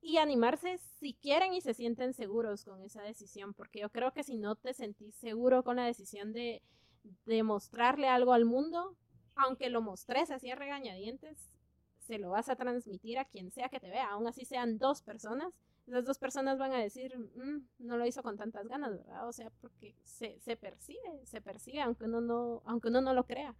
[0.02, 4.24] y animarse si quieren y se sienten seguros con esa decisión, porque yo creo que
[4.24, 6.62] si no te sentís seguro con la decisión de,
[7.26, 8.96] de mostrarle algo al mundo,
[9.36, 11.53] aunque lo mostres así a regañadientes,
[12.06, 15.02] se lo vas a transmitir a quien sea que te vea, aún así sean dos
[15.02, 15.54] personas,
[15.88, 19.28] esas dos personas van a decir, mm, no lo hizo con tantas ganas, ¿verdad?
[19.28, 23.26] O sea, porque se, se percibe, se percibe, aunque uno, no, aunque uno no lo
[23.26, 23.56] crea.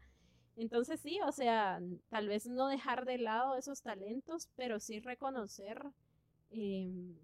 [0.56, 5.82] Entonces sí, o sea, tal vez no dejar de lado esos talentos, pero sí reconocer
[6.52, 7.18] em,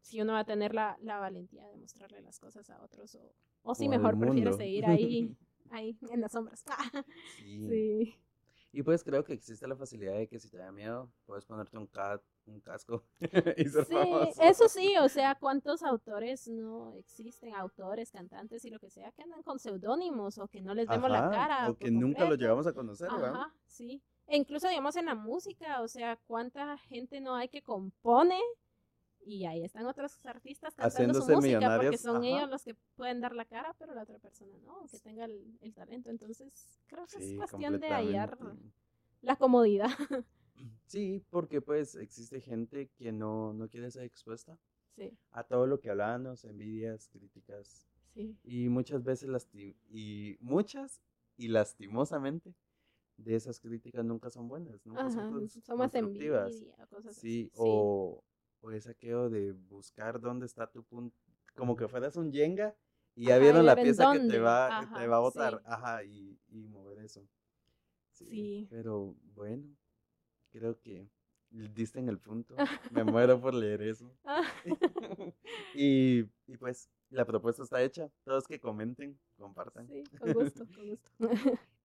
[0.00, 3.34] si uno va a tener la, la, valentía de mostrarle las cosas a otros o,
[3.62, 5.36] o si mejor prefiere seguir ahí,
[5.70, 6.64] ahí en las sombras.
[7.38, 7.68] sí.
[7.68, 8.14] sí.
[8.72, 11.76] Y pues creo que existe la facilidad de que si te da miedo, puedes ponerte
[11.76, 11.90] un,
[12.46, 13.04] un casco
[13.56, 13.96] y ser Sí,
[14.40, 17.54] eso sí, o sea, ¿cuántos autores no existen?
[17.54, 21.10] Autores, cantantes y lo que sea, que andan con seudónimos o que no les vemos
[21.10, 21.68] la cara.
[21.68, 24.02] O que nunca los llegamos a conocer, Ajá, sí.
[24.28, 28.38] E incluso, digamos, en la música, o sea, ¿cuánta gente no hay que compone?
[29.24, 33.34] Y ahí están otros artistas cantando su música porque son ellos los que pueden dar
[33.34, 36.10] la cara, pero la otra persona no, que tenga el, talento.
[36.10, 38.38] Entonces, creo que es cuestión de hallar
[39.22, 39.90] la comodidad.
[40.84, 44.58] Sí, porque pues existe gente que no, no quiere ser expuesta
[45.30, 47.86] a todo lo que hablábamos, envidias, críticas.
[48.12, 48.36] Sí.
[48.44, 51.00] Y muchas veces, y muchas
[51.38, 52.54] y lastimosamente,
[53.16, 56.48] de esas críticas nunca son buenas, nunca son, son más envidia,
[56.88, 57.52] cosas sí, así.
[57.56, 58.22] o
[58.60, 61.16] o es aquello de buscar dónde está tu punto,
[61.54, 62.74] como que fueras un yenga
[63.14, 66.68] y ya vieron la pieza que te va, te va a botar, ajá, y, y,
[66.68, 67.26] mover eso.
[68.12, 69.64] Sí, Pero bueno,
[70.50, 71.08] creo que
[71.50, 72.54] diste en el punto.
[72.90, 74.10] Me muero por leer eso.
[75.74, 78.10] Y, y pues la propuesta está hecha.
[78.24, 79.86] Todos que comenten, compartan.
[79.88, 81.10] Sí, con gusto, con gusto.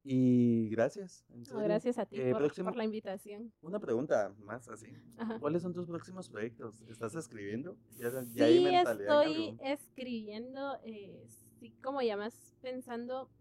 [0.08, 1.26] Y gracias.
[1.52, 3.52] gracias a ti eh, por, la invitación.
[3.64, 4.94] Una pregunta más así.
[5.40, 6.84] ¿Cuáles son tus próximos proyectos?
[6.84, 7.76] ¿Estás escribiendo?
[7.98, 11.26] ¿Ya, sí, estoy escribiendo, eh,
[11.60, 13.32] sí, como ya más pensando.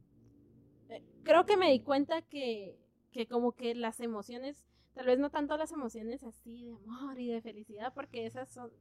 [0.89, 2.79] Eh, creo que me di cuenta que,
[3.12, 7.29] que como que las emociones, tal vez no tanto las emociones así de amor y
[7.29, 8.73] de felicidad, porque esas son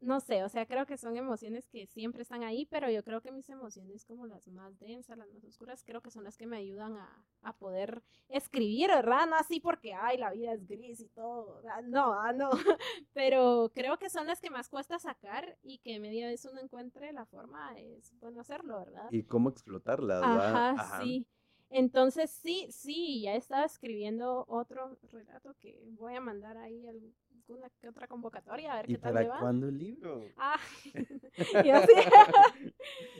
[0.00, 3.20] no sé, o sea, creo que son emociones que siempre están ahí, pero yo creo
[3.20, 6.46] que mis emociones como las más densas, las más oscuras, creo que son las que
[6.46, 9.26] me ayudan a, a poder escribir, ¿verdad?
[9.28, 12.50] No así porque, ay, la vida es gris y todo, no, ah, no,
[13.12, 17.12] pero creo que son las que más cuesta sacar y que media vez uno encuentre
[17.12, 19.08] la forma, es bueno hacerlo, ¿verdad?
[19.10, 20.74] Y cómo explotarlas, ¿verdad?
[20.78, 21.26] Ajá, sí.
[21.70, 27.00] Entonces, sí, sí, ya estaba escribiendo otro relato que voy a mandar ahí al
[27.48, 29.40] una que otra convocatoria, a ver qué tal para va.
[29.40, 30.24] cuándo el libro?
[30.36, 30.58] Ah,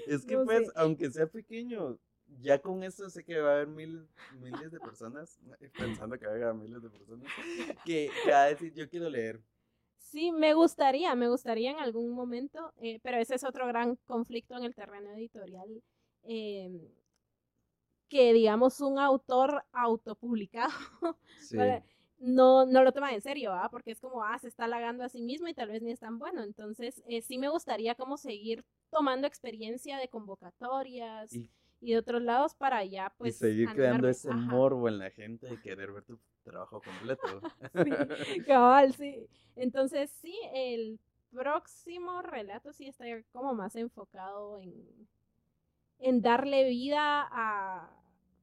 [0.06, 1.98] es que pues, aunque sea pequeño,
[2.40, 4.08] ya con eso sé que va a haber mil,
[4.40, 5.38] miles de personas,
[5.76, 7.30] pensando que va a haber miles de personas,
[7.84, 9.40] que, va a decir, yo quiero leer.
[9.96, 14.56] Sí, me gustaría, me gustaría en algún momento, eh, pero ese es otro gran conflicto
[14.56, 15.82] en el terreno editorial.
[16.22, 16.80] Em,
[18.08, 20.70] que digamos un autor autopublicado
[21.40, 21.56] sí
[22.18, 23.68] no, no lo toma en serio, ¿ah?
[23.70, 26.00] Porque es como, ah, se está halagando a sí mismo y tal vez ni es
[26.00, 26.42] tan bueno.
[26.42, 31.50] Entonces, eh, sí me gustaría como seguir tomando experiencia de convocatorias y,
[31.80, 33.36] de otros lados para ya, pues.
[33.36, 37.22] Y seguir creando ese morbo en la gente y querer ver tu trabajo completo.
[37.84, 39.26] sí, cabal, sí.
[39.56, 40.98] Entonces, sí, el
[41.30, 44.74] próximo relato sí está como más enfocado en,
[45.98, 47.90] en darle vida a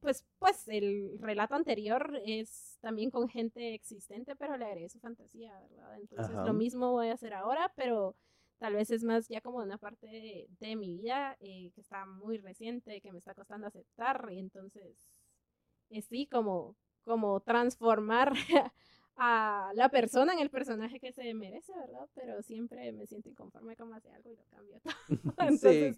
[0.04, 5.58] pues, pues el relato anterior es también con gente existente, pero le agregué su fantasía,
[5.70, 5.96] ¿verdad?
[5.98, 6.44] Entonces Ajá.
[6.44, 8.14] lo mismo voy a hacer ahora, pero
[8.58, 12.04] tal vez es más ya como una parte de, de mi vida eh, que está
[12.04, 14.94] muy reciente, que me está costando aceptar, y entonces,
[15.88, 18.34] eh, sí, como, como transformar
[19.16, 22.08] a la persona en el personaje que se merece, ¿verdad?
[22.14, 24.94] Pero siempre me siento inconforme como hace algo y lo cambio todo.
[25.38, 25.96] Entonces,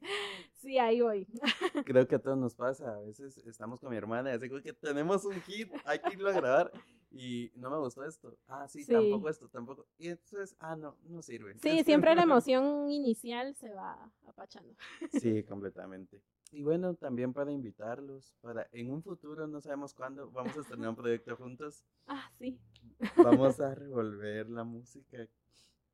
[0.54, 1.26] sí, ahí voy.
[1.86, 2.94] Creo que a todos nos pasa.
[2.94, 6.28] A veces estamos con mi hermana y así que tenemos un hit, hay que irlo
[6.28, 6.72] a grabar.
[7.12, 8.36] Y no me gustó esto.
[8.48, 8.92] Ah, sí, Sí.
[8.92, 9.86] tampoco esto, tampoco.
[9.96, 11.56] Y entonces, ah, no, no sirve.
[11.60, 14.74] Sí, siempre la emoción inicial se va apachando.
[15.12, 16.20] Sí, completamente.
[16.52, 20.90] Y bueno, también para invitarlos, para en un futuro, no sabemos cuándo, vamos a estrenar
[20.90, 21.82] un proyecto juntos.
[22.06, 22.58] Ah, sí.
[23.16, 25.26] Vamos a revolver la música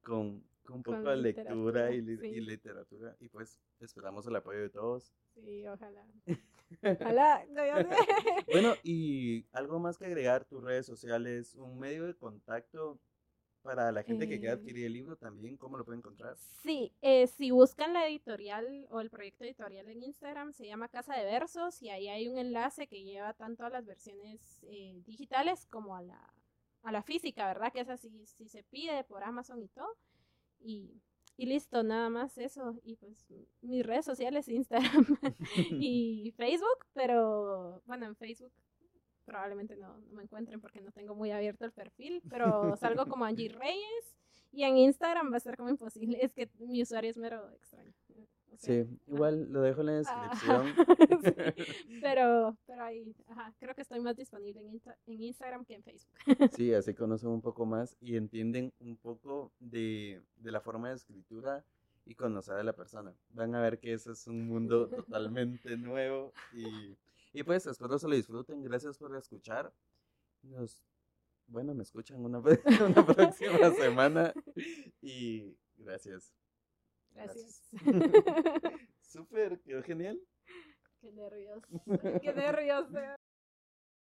[0.02, 2.40] con, con un Con poco de lectura y, li- literatura, y sí.
[2.40, 3.16] literatura.
[3.20, 5.12] Y pues esperamos el apoyo de todos.
[5.34, 6.04] Sí, ojalá.
[6.82, 7.44] Ojalá.
[7.50, 7.96] no, ya sé.
[8.50, 12.98] Bueno, y algo más que agregar, tus redes sociales, un medio de contacto
[13.62, 16.36] para la gente que quiera Eh, adquirir el libro también, ¿cómo lo puede encontrar?
[16.62, 21.14] Sí, eh, si buscan la editorial o el proyecto editorial en Instagram, se llama Casa
[21.16, 25.66] de Versos y ahí hay un enlace que lleva tanto a las versiones eh, digitales
[25.66, 26.32] como a la,
[26.82, 27.72] a la física, ¿verdad?
[27.72, 29.96] Que es así, si se pide por Amazon y todo.
[30.60, 31.02] Y,
[31.36, 32.78] y listo, nada más eso.
[32.84, 33.26] Y pues
[33.62, 35.06] mis redes sociales, Instagram
[35.80, 38.52] y Facebook, pero bueno, en Facebook
[39.24, 43.24] probablemente no, no me encuentren porque no tengo muy abierto el perfil, pero salgo como
[43.24, 44.16] Angie Reyes
[44.52, 47.92] y en Instagram va a ser como imposible, es que mi usuario es mero extraño.
[48.52, 50.28] o sea, Sí, igual lo dejo en la Ajá.
[50.28, 50.74] descripción.
[51.86, 55.74] sí, pero, pero ahí, ajá, creo que estoy más disponible en, Insta- en Instagram que
[55.74, 56.10] en Facebook.
[56.52, 60.96] Sí, así conocen un poco más y entienden un poco de, de la forma de
[60.96, 61.64] escritura
[62.04, 63.14] y conocer a la persona.
[63.30, 66.96] Van a ver que ese es un mundo totalmente nuevo y,
[67.32, 68.62] y pues espero se lo disfruten.
[68.62, 69.72] Gracias por escuchar.
[70.42, 70.82] Nos,
[71.46, 72.38] bueno, me escuchan una,
[72.86, 74.32] una próxima semana
[75.00, 76.32] y gracias.
[77.10, 77.70] Gracias.
[79.00, 80.20] Súper, quedó genial.
[81.00, 81.62] Qué nervios.
[82.22, 82.86] Qué nervios.